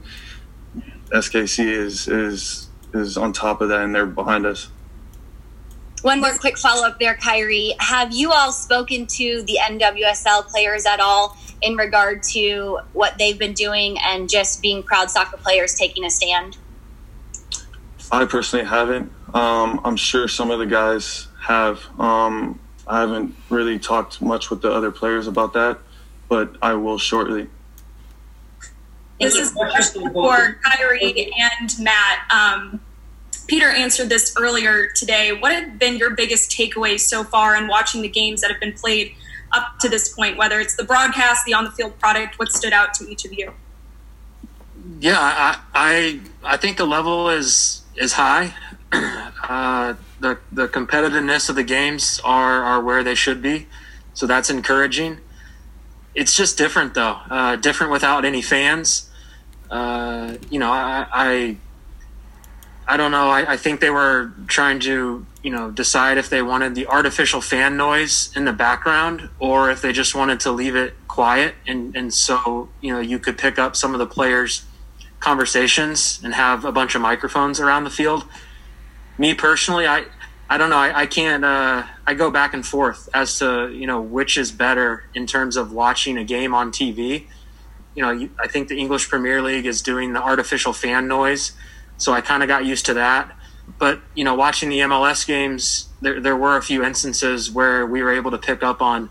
SKC 1.11 1.66
is 1.66 2.09
is 2.09 2.68
is 2.95 3.16
on 3.16 3.33
top 3.33 3.61
of 3.61 3.68
that 3.71 3.83
and 3.83 3.95
they're 3.95 4.07
behind 4.07 4.47
us. 4.47 4.68
One 6.03 6.21
more 6.21 6.35
quick 6.35 6.59
follow 6.59 6.85
up 6.85 6.99
there, 6.99 7.14
Khiry. 7.14 7.75
Have 7.79 8.12
you 8.12 8.33
all 8.33 8.51
spoken 8.51 9.07
to 9.07 9.42
the 9.42 9.59
NWSL 9.62 10.49
players 10.49 10.85
at 10.85 10.99
all 10.99 11.37
in 11.61 11.77
regard 11.77 12.25
to 12.25 12.81
what 12.92 13.18
they've 13.18 13.38
been 13.38 13.53
doing 13.53 13.97
and 14.05 14.29
just 14.29 14.61
being 14.61 14.83
proud 14.83 15.11
soccer 15.11 15.37
players 15.37 15.75
taking 15.75 16.05
a 16.05 16.11
stand? 16.11 16.59
I 18.12 18.27
personally 18.27 18.66
haven't. 18.66 19.11
Um, 19.33 19.81
I'm 19.85 19.96
sure 19.96 20.29
some 20.29 20.51
of 20.51 20.59
the 20.59 20.66
guys 20.66 21.29
have. 21.40 21.81
Um, 21.98 22.61
I 22.87 23.01
haven't 23.01 23.35
really 23.48 23.79
talked 23.79 24.20
much 24.20 24.51
with 24.51 24.61
the 24.61 24.70
other 24.70 24.90
players 24.90 25.27
about 25.27 25.55
that, 25.55 25.79
but 26.29 26.57
I 26.61 26.75
will 26.75 26.98
shortly. 26.98 27.48
This 29.18 29.35
is 29.37 29.53
a 29.53 29.55
question 29.55 30.12
for 30.12 30.59
Khiry 30.62 31.31
and 31.61 31.75
Matt. 31.81 32.31
Um, 32.31 32.81
Peter 33.46 33.68
answered 33.68 34.11
this 34.11 34.35
earlier 34.38 34.88
today. 34.88 35.33
What 35.33 35.53
have 35.53 35.79
been 35.79 35.96
your 35.96 36.11
biggest 36.11 36.51
takeaways 36.51 37.01
so 37.01 37.25
far 37.25 37.57
in 37.57 37.66
watching 37.66 38.03
the 38.03 38.09
games 38.09 38.42
that 38.42 38.51
have 38.51 38.61
been 38.61 38.75
played 38.75 39.14
up 39.53 39.79
to 39.81 39.88
this 39.88 40.11
point, 40.11 40.37
whether 40.37 40.61
it's 40.61 40.77
the 40.77 40.85
broadcast, 40.85 41.46
the 41.46 41.55
on 41.55 41.64
the 41.64 41.70
field 41.70 41.98
product? 41.98 42.38
What 42.38 42.51
stood 42.51 42.75
out 42.75 42.92
to 42.94 43.09
each 43.09 43.25
of 43.25 43.33
you? 43.33 43.55
Yeah, 45.01 45.18
I 45.18 45.61
I, 45.72 46.20
I 46.44 46.57
think 46.59 46.77
the 46.77 46.87
level 46.87 47.31
is 47.31 47.82
is 47.97 48.15
high. 48.15 48.55
Uh, 49.43 49.95
the 50.21 50.39
the 50.53 50.69
competitiveness 50.69 51.51
of 51.51 51.57
the 51.57 51.65
games 51.65 52.21
are 52.25 52.63
are 52.63 52.81
where 52.81 53.03
they 53.03 53.15
should 53.15 53.43
be, 53.43 53.67
so 54.15 54.25
that's 54.25 54.49
encouraging. 54.51 55.19
It's 56.15 56.37
just 56.37 56.57
different 56.57 56.95
though, 56.95 57.19
uh, 57.29 57.57
different 57.57 57.91
without 57.93 58.25
any 58.25 58.41
fans. 58.41 59.11
Uh, 59.69 60.37
you 60.49 60.61
know, 60.61 60.71
I, 60.71 61.07
I 61.13 61.57
I 62.87 62.97
don't 62.97 63.11
know. 63.11 63.31
I, 63.31 63.53
I 63.53 63.57
think 63.57 63.81
they 63.81 63.91
were 63.91 64.33
trying 64.47 64.79
to 64.81 65.27
you 65.43 65.51
know 65.51 65.71
decide 65.71 66.19
if 66.19 66.31
they 66.31 66.43
wanted 66.43 66.75
the 66.75 66.87
artificial 66.87 67.41
fan 67.41 67.77
noise 67.77 68.33
in 68.37 68.45
the 68.45 68.53
background 68.53 69.29
or 69.39 69.71
if 69.71 69.83
they 69.83 69.93
just 69.93 70.15
wanted 70.15 70.41
to 70.41 70.53
leave 70.53 70.77
it 70.77 70.95
quiet 71.09 71.55
and 71.67 71.97
and 71.97 72.15
so 72.15 72.69
you 72.81 72.93
know 72.93 73.01
you 73.01 73.19
could 73.19 73.37
pick 73.37 73.59
up 73.59 73.75
some 73.75 73.93
of 73.93 73.99
the 73.99 74.07
players 74.07 74.65
conversations 75.23 76.21
and 76.23 76.35
have 76.35 76.65
a 76.65 76.73
bunch 76.73 76.95
of 76.95 77.01
microphones 77.01 77.61
around 77.61 77.85
the 77.85 77.91
field 77.91 78.27
me 79.19 79.35
personally, 79.35 79.87
I 79.87 80.05
I 80.49 80.59
don't 80.59 80.71
know. 80.71 80.77
I, 80.77 81.03
I 81.03 81.07
can't. 81.07 81.45
Uh, 81.45 81.85
I 82.07 82.15
go 82.15 82.31
back 82.31 82.53
and 82.55 82.67
forth 82.67 83.09
as 83.15 83.39
to 83.39 83.71
you 83.73 83.87
know 83.87 84.01
which 84.01 84.37
is 84.37 84.53
better 84.53 85.05
in 85.15 85.27
terms 85.27 85.57
of 85.57 85.73
watching 85.73 86.19
a 86.19 86.25
game 86.25 86.55
on 86.55 86.73
TV. 86.73 87.27
you 87.95 88.03
know, 88.03 88.29
I 88.41 88.49
think 88.49 88.69
the 88.69 88.79
English 88.79 89.09
Premier 89.09 89.43
League 89.43 89.67
is 89.67 89.83
doing 89.83 90.13
the 90.13 90.23
artificial 90.23 90.73
fan 90.73 91.09
noise, 91.09 91.53
so 91.99 92.13
I 92.13 92.21
kind 92.21 92.43
of 92.43 92.49
got 92.49 92.65
used 92.65 92.87
to 92.87 92.95
that. 92.95 93.33
But 93.79 94.01
you 94.15 94.25
know, 94.25 94.35
watching 94.35 94.69
the 94.69 94.81
MLS 94.81 95.27
games, 95.27 95.89
there 96.01 96.21
there 96.21 96.37
were 96.37 96.57
a 96.57 96.63
few 96.63 96.85
instances 96.85 97.51
where 97.51 97.87
we 97.87 98.03
were 98.03 98.13
able 98.13 98.31
to 98.33 98.39
pick 98.39 98.63
up 98.63 98.83
on, 98.83 99.03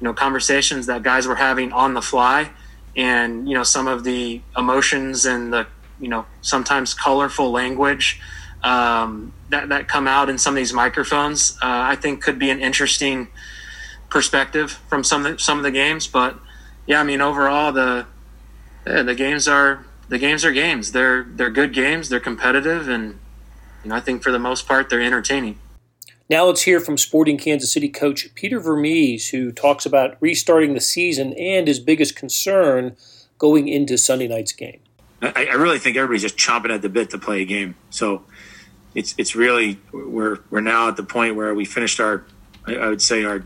you 0.00 0.04
know, 0.04 0.14
conversations 0.14 0.86
that 0.86 1.02
guys 1.02 1.26
were 1.26 1.36
having 1.36 1.72
on 1.72 1.94
the 1.94 2.02
fly, 2.02 2.50
and 2.96 3.48
you 3.48 3.54
know, 3.54 3.62
some 3.62 3.86
of 3.86 4.04
the 4.04 4.40
emotions 4.56 5.24
and 5.26 5.52
the 5.52 5.66
you 6.00 6.08
know 6.08 6.26
sometimes 6.42 6.94
colorful 6.94 7.50
language 7.50 8.20
um, 8.62 9.32
that 9.50 9.68
that 9.68 9.88
come 9.88 10.08
out 10.08 10.28
in 10.28 10.38
some 10.38 10.54
of 10.54 10.56
these 10.56 10.72
microphones. 10.72 11.52
Uh, 11.62 11.92
I 11.92 11.96
think 11.96 12.22
could 12.22 12.38
be 12.38 12.50
an 12.50 12.60
interesting 12.60 13.28
perspective 14.08 14.72
from 14.88 15.04
some 15.04 15.26
of 15.26 15.32
the, 15.32 15.38
some 15.38 15.58
of 15.58 15.64
the 15.64 15.70
games. 15.70 16.06
But 16.06 16.38
yeah, 16.86 17.00
I 17.00 17.04
mean 17.04 17.20
overall 17.20 17.72
the 17.72 18.06
yeah, 18.86 19.02
the 19.02 19.14
games 19.14 19.46
are 19.46 19.84
the 20.08 20.18
games 20.18 20.44
are 20.44 20.52
games. 20.52 20.92
They're 20.92 21.24
they're 21.24 21.50
good 21.50 21.72
games. 21.72 22.08
They're 22.08 22.20
competitive, 22.20 22.88
and 22.88 23.18
you 23.82 23.90
know 23.90 23.96
I 23.96 24.00
think 24.00 24.22
for 24.22 24.32
the 24.32 24.38
most 24.38 24.66
part 24.66 24.88
they're 24.88 25.02
entertaining. 25.02 25.58
Now 26.30 26.46
let's 26.46 26.62
hear 26.62 26.80
from 26.80 26.96
Sporting 26.96 27.36
Kansas 27.36 27.72
City 27.72 27.88
coach 27.88 28.34
Peter 28.34 28.58
Vermes, 28.58 29.28
who 29.28 29.52
talks 29.52 29.84
about 29.84 30.16
restarting 30.20 30.72
the 30.72 30.80
season 30.80 31.34
and 31.34 31.68
his 31.68 31.78
biggest 31.78 32.16
concern 32.16 32.96
going 33.36 33.68
into 33.68 33.98
Sunday 33.98 34.26
night's 34.26 34.52
game. 34.52 34.80
I, 35.20 35.48
I 35.50 35.54
really 35.54 35.78
think 35.78 35.96
everybody's 35.96 36.22
just 36.22 36.38
chomping 36.38 36.74
at 36.74 36.82
the 36.82 36.88
bit 36.88 37.10
to 37.10 37.18
play 37.18 37.42
a 37.42 37.44
game. 37.44 37.74
So 37.90 38.24
it's 38.94 39.14
it's 39.18 39.36
really 39.36 39.78
we're 39.92 40.38
we're 40.50 40.60
now 40.60 40.88
at 40.88 40.96
the 40.96 41.02
point 41.02 41.36
where 41.36 41.54
we 41.54 41.66
finished 41.66 42.00
our 42.00 42.24
I, 42.66 42.76
I 42.76 42.88
would 42.88 43.02
say 43.02 43.24
our 43.24 43.44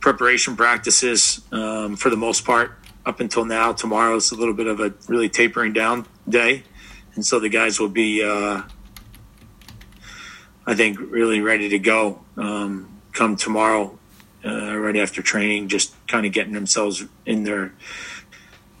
preparation 0.00 0.56
practices 0.56 1.40
um, 1.50 1.96
for 1.96 2.10
the 2.10 2.16
most 2.16 2.44
part 2.44 2.72
up 3.04 3.18
until 3.18 3.44
now. 3.44 3.72
Tomorrow 3.72 4.16
is 4.16 4.30
a 4.30 4.36
little 4.36 4.54
bit 4.54 4.68
of 4.68 4.78
a 4.78 4.94
really 5.08 5.28
tapering 5.28 5.72
down 5.72 6.06
day, 6.28 6.62
and 7.14 7.26
so 7.26 7.40
the 7.40 7.48
guys 7.48 7.80
will 7.80 7.88
be 7.88 8.22
uh, 8.22 8.62
I 10.66 10.74
think 10.74 10.98
really 11.00 11.40
ready 11.40 11.68
to 11.68 11.78
go 11.78 12.20
um, 12.36 13.00
come 13.12 13.36
tomorrow 13.36 13.98
uh, 14.44 14.76
right 14.76 14.96
after 14.96 15.22
training, 15.22 15.68
just 15.68 15.94
kind 16.06 16.26
of 16.26 16.32
getting 16.32 16.52
themselves 16.52 17.04
in 17.24 17.44
their 17.44 17.72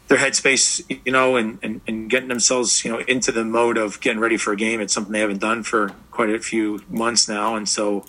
their 0.08 0.18
headspace, 0.18 0.82
you 1.04 1.10
know, 1.10 1.36
and, 1.36 1.58
and, 1.62 1.80
and 1.88 2.08
getting 2.08 2.28
themselves, 2.28 2.84
you 2.84 2.92
know, 2.92 2.98
into 2.98 3.32
the 3.32 3.44
mode 3.44 3.76
of 3.76 4.00
getting 4.00 4.20
ready 4.20 4.36
for 4.36 4.52
a 4.52 4.56
game. 4.56 4.80
It's 4.80 4.92
something 4.92 5.12
they 5.12 5.20
haven't 5.20 5.40
done 5.40 5.64
for 5.64 5.90
quite 6.12 6.30
a 6.30 6.38
few 6.38 6.80
months 6.88 7.28
now. 7.28 7.56
And 7.56 7.68
so, 7.68 8.04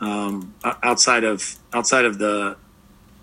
um, 0.00 0.54
outside 0.82 1.22
of, 1.24 1.56
outside 1.72 2.04
of 2.04 2.18
the, 2.18 2.56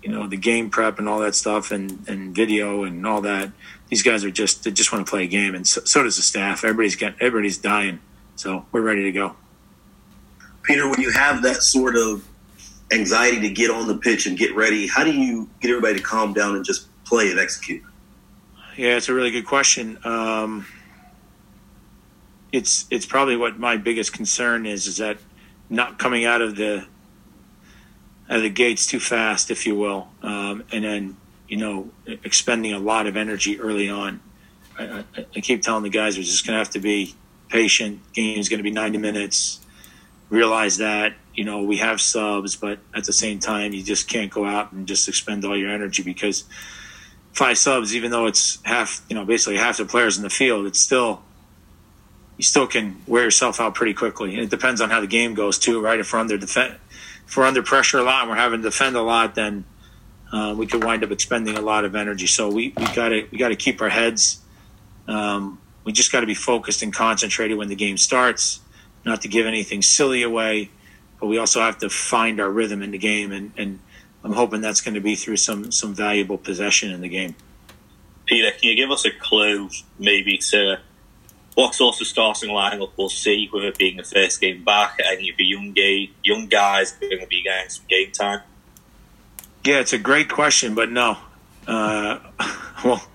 you 0.02 0.10
know, 0.10 0.26
the 0.26 0.36
game 0.36 0.70
prep 0.70 0.98
and 0.98 1.08
all 1.08 1.18
that 1.20 1.34
stuff 1.34 1.70
and, 1.70 2.08
and 2.08 2.34
video 2.34 2.84
and 2.84 3.06
all 3.06 3.20
that, 3.20 3.50
these 3.88 4.02
guys 4.02 4.24
are 4.24 4.30
just, 4.30 4.64
they 4.64 4.70
just 4.70 4.92
want 4.92 5.06
to 5.06 5.10
play 5.10 5.24
a 5.24 5.26
game. 5.26 5.54
And 5.54 5.66
so, 5.66 5.82
so 5.84 6.02
does 6.02 6.16
the 6.16 6.22
staff. 6.22 6.64
Everybody's 6.64 6.96
getting, 6.96 7.20
everybody's 7.20 7.58
dying. 7.58 8.00
So 8.36 8.64
we're 8.72 8.80
ready 8.80 9.02
to 9.02 9.12
go. 9.12 9.36
Peter, 10.66 10.88
when 10.88 11.00
you 11.00 11.12
have 11.12 11.42
that 11.42 11.62
sort 11.62 11.96
of 11.96 12.26
anxiety 12.92 13.40
to 13.40 13.50
get 13.50 13.70
on 13.70 13.86
the 13.86 13.96
pitch 13.96 14.26
and 14.26 14.36
get 14.36 14.54
ready, 14.54 14.86
how 14.86 15.04
do 15.04 15.12
you 15.12 15.48
get 15.60 15.70
everybody 15.70 15.96
to 15.96 16.02
calm 16.02 16.32
down 16.32 16.56
and 16.56 16.64
just 16.64 16.88
play 17.04 17.30
and 17.30 17.38
execute? 17.38 17.82
Yeah, 18.76 18.96
it's 18.96 19.08
a 19.08 19.14
really 19.14 19.30
good 19.30 19.46
question. 19.46 19.98
Um, 20.04 20.66
it's 22.52 22.86
it's 22.90 23.06
probably 23.06 23.36
what 23.36 23.58
my 23.58 23.76
biggest 23.76 24.12
concern 24.12 24.66
is 24.66 24.86
is 24.86 24.98
that 24.98 25.18
not 25.70 25.98
coming 25.98 26.24
out 26.24 26.42
of 26.42 26.56
the 26.56 26.86
out 28.28 28.36
of 28.36 28.42
the 28.42 28.50
gates 28.50 28.86
too 28.86 29.00
fast, 29.00 29.50
if 29.50 29.66
you 29.66 29.76
will, 29.76 30.08
um, 30.22 30.64
and 30.72 30.84
then 30.84 31.16
you 31.48 31.56
know 31.56 31.90
expending 32.06 32.72
a 32.72 32.78
lot 32.78 33.06
of 33.06 33.16
energy 33.16 33.58
early 33.60 33.88
on. 33.88 34.20
I, 34.78 35.04
I, 35.16 35.26
I 35.36 35.40
keep 35.40 35.62
telling 35.62 35.84
the 35.84 35.90
guys 35.90 36.16
we're 36.16 36.24
just 36.24 36.46
going 36.46 36.54
to 36.54 36.58
have 36.58 36.70
to 36.70 36.80
be 36.80 37.14
patient. 37.48 38.00
Game's 38.12 38.48
going 38.48 38.58
to 38.58 38.64
be 38.64 38.70
ninety 38.70 38.98
minutes. 38.98 39.60
Realize 40.28 40.78
that 40.78 41.14
you 41.34 41.44
know 41.44 41.62
we 41.62 41.76
have 41.76 42.00
subs, 42.00 42.56
but 42.56 42.78
at 42.94 43.04
the 43.04 43.12
same 43.12 43.38
time, 43.38 43.72
you 43.72 43.82
just 43.82 44.08
can't 44.08 44.30
go 44.30 44.44
out 44.44 44.72
and 44.72 44.88
just 44.88 45.08
expend 45.08 45.44
all 45.44 45.56
your 45.56 45.70
energy 45.70 46.02
because 46.02 46.44
five 47.32 47.58
subs, 47.58 47.94
even 47.94 48.10
though 48.10 48.26
it's 48.26 48.58
half, 48.64 49.04
you 49.08 49.14
know, 49.14 49.24
basically 49.24 49.58
half 49.58 49.76
the 49.76 49.84
players 49.84 50.16
in 50.16 50.22
the 50.22 50.30
field, 50.30 50.66
it's 50.66 50.80
still 50.80 51.22
you 52.36 52.44
still 52.44 52.66
can 52.66 53.00
wear 53.06 53.24
yourself 53.24 53.60
out 53.60 53.74
pretty 53.74 53.94
quickly. 53.94 54.34
And 54.34 54.42
it 54.42 54.50
depends 54.50 54.80
on 54.80 54.90
how 54.90 55.00
the 55.00 55.06
game 55.06 55.34
goes 55.34 55.58
too, 55.58 55.80
right? 55.80 55.98
If 55.98 56.12
we're 56.12 56.18
under 56.18 56.36
defend, 56.36 56.76
if 57.26 57.36
we're 57.36 57.44
under 57.44 57.62
pressure 57.62 57.98
a 57.98 58.02
lot 58.02 58.22
and 58.22 58.30
we're 58.30 58.36
having 58.36 58.60
to 58.62 58.64
defend 58.64 58.96
a 58.96 59.02
lot, 59.02 59.34
then 59.34 59.64
uh, 60.32 60.54
we 60.56 60.66
could 60.66 60.82
wind 60.82 61.04
up 61.04 61.10
expending 61.10 61.56
a 61.56 61.60
lot 61.60 61.84
of 61.84 61.94
energy. 61.94 62.26
So 62.26 62.48
we 62.48 62.72
we 62.76 62.86
got 62.94 63.10
to 63.10 63.26
we 63.30 63.38
got 63.38 63.48
to 63.48 63.56
keep 63.56 63.80
our 63.80 63.88
heads. 63.88 64.40
Um, 65.06 65.60
we 65.84 65.92
just 65.92 66.10
got 66.10 66.20
to 66.20 66.26
be 66.26 66.34
focused 66.34 66.82
and 66.82 66.92
concentrated 66.92 67.56
when 67.56 67.68
the 67.68 67.76
game 67.76 67.96
starts, 67.96 68.60
not 69.06 69.22
to 69.22 69.28
give 69.28 69.46
anything 69.46 69.80
silly 69.80 70.22
away, 70.22 70.68
but 71.18 71.28
we 71.28 71.38
also 71.38 71.60
have 71.60 71.78
to 71.78 71.88
find 71.88 72.40
our 72.40 72.50
rhythm 72.50 72.82
in 72.82 72.90
the 72.90 72.98
game 72.98 73.32
and 73.32 73.52
and 73.56 73.78
I'm 74.26 74.32
hoping 74.32 74.60
that's 74.60 74.80
going 74.80 74.94
to 74.94 75.00
be 75.00 75.14
through 75.14 75.36
some 75.36 75.70
some 75.70 75.94
valuable 75.94 76.36
possession 76.36 76.90
in 76.90 77.00
the 77.00 77.08
game. 77.08 77.36
Peter, 78.26 78.50
can 78.50 78.70
you 78.70 78.74
give 78.74 78.90
us 78.90 79.04
a 79.04 79.12
clue, 79.12 79.70
maybe, 80.00 80.36
to 80.38 80.80
what 81.54 81.76
sort 81.76 82.00
of 82.00 82.06
starting 82.08 82.50
lineup 82.50 82.90
we'll 82.96 83.08
see 83.08 83.48
with 83.52 83.62
it 83.62 83.78
being 83.78 83.96
the 83.96 84.02
first 84.02 84.40
game 84.40 84.64
back? 84.64 84.98
Any 85.04 85.30
of 85.30 85.36
the 85.36 85.44
young 85.44 85.72
gay, 85.72 86.10
young 86.24 86.48
guys 86.48 86.90
going 86.92 87.20
to 87.20 87.26
be 87.28 87.44
getting 87.44 87.70
some 87.70 87.84
game 87.88 88.10
time? 88.10 88.40
Yeah, 89.64 89.78
it's 89.78 89.92
a 89.92 89.98
great 89.98 90.28
question, 90.28 90.74
but 90.74 90.90
no. 90.90 91.16
Uh, 91.68 92.18
well, 92.84 93.08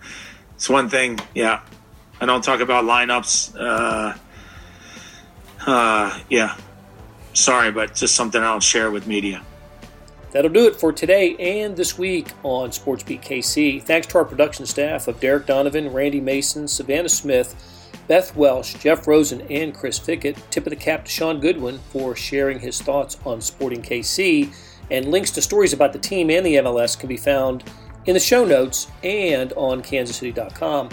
it's 0.56 0.70
one 0.70 0.88
thing. 0.88 1.20
Yeah, 1.36 1.62
I 2.22 2.26
don't 2.26 2.42
talk 2.42 2.62
about 2.62 2.86
lineups. 2.86 3.54
Uh, 3.60 4.18
uh, 5.66 6.20
yeah, 6.30 6.56
sorry, 7.34 7.72
but 7.72 7.96
just 7.96 8.16
something 8.16 8.42
I 8.42 8.46
don't 8.52 8.64
share 8.64 8.92
with 8.92 9.08
media. 9.08 9.44
That'll 10.32 10.52
do 10.52 10.66
it 10.68 10.78
for 10.78 10.94
today 10.94 11.36
and 11.38 11.76
this 11.76 11.98
week 11.98 12.30
on 12.44 12.70
SportsBeat 12.70 13.22
KC. 13.22 13.84
Thanks 13.84 14.08
to 14.08 14.18
our 14.18 14.26
production 14.26 14.66
staff 14.66 15.10
of 15.10 15.20
Derek 15.20 15.46
Donovan, 15.46 15.92
Randy 15.92 16.22
Mason, 16.22 16.70
Savannah 16.70 17.10
Smith, 17.10 17.54
Beth 18.08 18.36
Welsh, 18.36 18.76
Jeff 18.76 19.08
Rosen, 19.08 19.42
and 19.50 19.74
Chris 19.74 20.00
Fickett. 20.00 20.38
Tip 20.50 20.66
of 20.66 20.70
the 20.70 20.78
cap 20.78 21.04
to 21.06 21.12
Shaun 21.12 21.42
Goodwin 21.42 21.80
for 21.92 22.16
sharing 22.16 22.60
his 22.60 22.82
thoughts 22.82 23.18
on 23.26 23.42
Sporting 23.42 23.82
KC. 23.82 24.54
And 24.90 25.12
links 25.12 25.32
to 25.32 25.42
stories 25.42 25.74
about 25.74 25.94
the 25.94 26.00
team 26.00 26.30
and 26.30 26.46
the 26.46 26.56
MLS 26.56 26.98
can 26.98 27.10
be 27.10 27.18
found 27.18 27.66
in 28.06 28.14
the 28.14 28.20
show 28.20 28.46
notes 28.46 28.88
and 29.04 29.52
on 29.54 29.82
kansascity.com. 29.82 30.90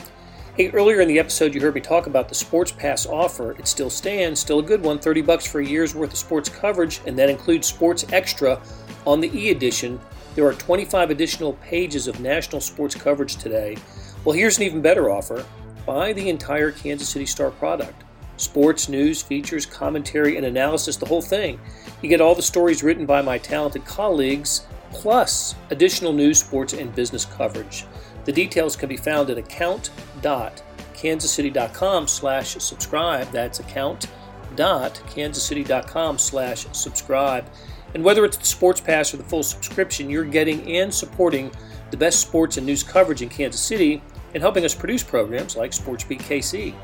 Hey, 0.58 0.70
earlier 0.70 1.00
in 1.00 1.06
the 1.06 1.20
episode, 1.20 1.54
you 1.54 1.60
heard 1.60 1.76
me 1.76 1.80
talk 1.80 2.08
about 2.08 2.28
the 2.28 2.34
Sports 2.34 2.72
Pass 2.72 3.06
offer. 3.06 3.52
It 3.60 3.68
still 3.68 3.90
stands, 3.90 4.40
still 4.40 4.58
a 4.58 4.62
good 4.64 4.82
one 4.82 4.98
30 4.98 5.22
bucks 5.22 5.46
for 5.46 5.60
a 5.60 5.64
year's 5.64 5.94
worth 5.94 6.10
of 6.10 6.18
sports 6.18 6.48
coverage, 6.48 7.00
and 7.06 7.16
that 7.16 7.30
includes 7.30 7.68
Sports 7.68 8.04
Extra 8.10 8.60
on 9.06 9.20
the 9.20 9.30
e 9.32 9.50
edition, 9.50 10.00
there 10.34 10.44
are 10.44 10.54
25 10.54 11.10
additional 11.10 11.52
pages 11.62 12.08
of 12.08 12.18
national 12.18 12.60
sports 12.60 12.96
coverage 12.96 13.36
today. 13.36 13.76
Well, 14.24 14.34
here's 14.34 14.56
an 14.56 14.64
even 14.64 14.82
better 14.82 15.10
offer 15.10 15.46
buy 15.86 16.12
the 16.12 16.28
entire 16.28 16.72
Kansas 16.72 17.08
City 17.08 17.26
Star 17.26 17.52
product 17.52 18.02
sports, 18.36 18.88
news, 18.88 19.22
features, 19.22 19.64
commentary, 19.64 20.36
and 20.36 20.44
analysis, 20.44 20.96
the 20.96 21.06
whole 21.06 21.22
thing. 21.22 21.60
You 22.02 22.08
get 22.08 22.20
all 22.20 22.34
the 22.34 22.42
stories 22.42 22.82
written 22.82 23.06
by 23.06 23.22
my 23.22 23.38
talented 23.38 23.84
colleagues, 23.84 24.66
plus 24.90 25.54
additional 25.70 26.12
news, 26.12 26.40
sports, 26.40 26.72
and 26.72 26.92
business 26.96 27.24
coverage. 27.24 27.84
The 28.28 28.34
details 28.34 28.76
can 28.76 28.88
be 28.90 28.98
found 28.98 29.30
at 29.30 29.38
account.kansascity.com 29.38 32.08
slash 32.08 32.48
subscribe. 32.62 33.30
That's 33.30 33.60
account.kansascity.com 33.60 36.18
slash 36.18 36.66
subscribe. 36.72 37.46
And 37.94 38.04
whether 38.04 38.26
it's 38.26 38.36
the 38.36 38.44
Sports 38.44 38.82
Pass 38.82 39.14
or 39.14 39.16
the 39.16 39.24
full 39.24 39.42
subscription, 39.42 40.10
you're 40.10 40.26
getting 40.26 40.76
and 40.76 40.92
supporting 40.92 41.50
the 41.90 41.96
best 41.96 42.20
sports 42.20 42.58
and 42.58 42.66
news 42.66 42.82
coverage 42.82 43.22
in 43.22 43.30
Kansas 43.30 43.62
City 43.62 44.02
and 44.34 44.42
helping 44.42 44.66
us 44.66 44.74
produce 44.74 45.02
programs 45.02 45.56
like 45.56 45.70
SportsBeat 45.70 46.20
KC. 46.20 46.74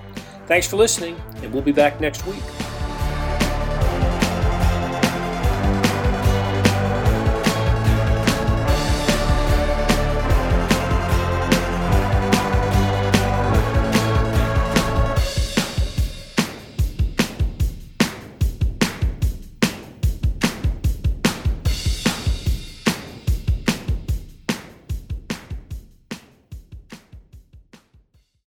Thanks 0.47 0.67
for 0.67 0.77
listening, 0.77 1.21
and 1.43 1.53
we'll 1.53 1.61
be 1.61 1.73
back 1.73 2.01
next 2.01 2.27
week. 2.27 2.43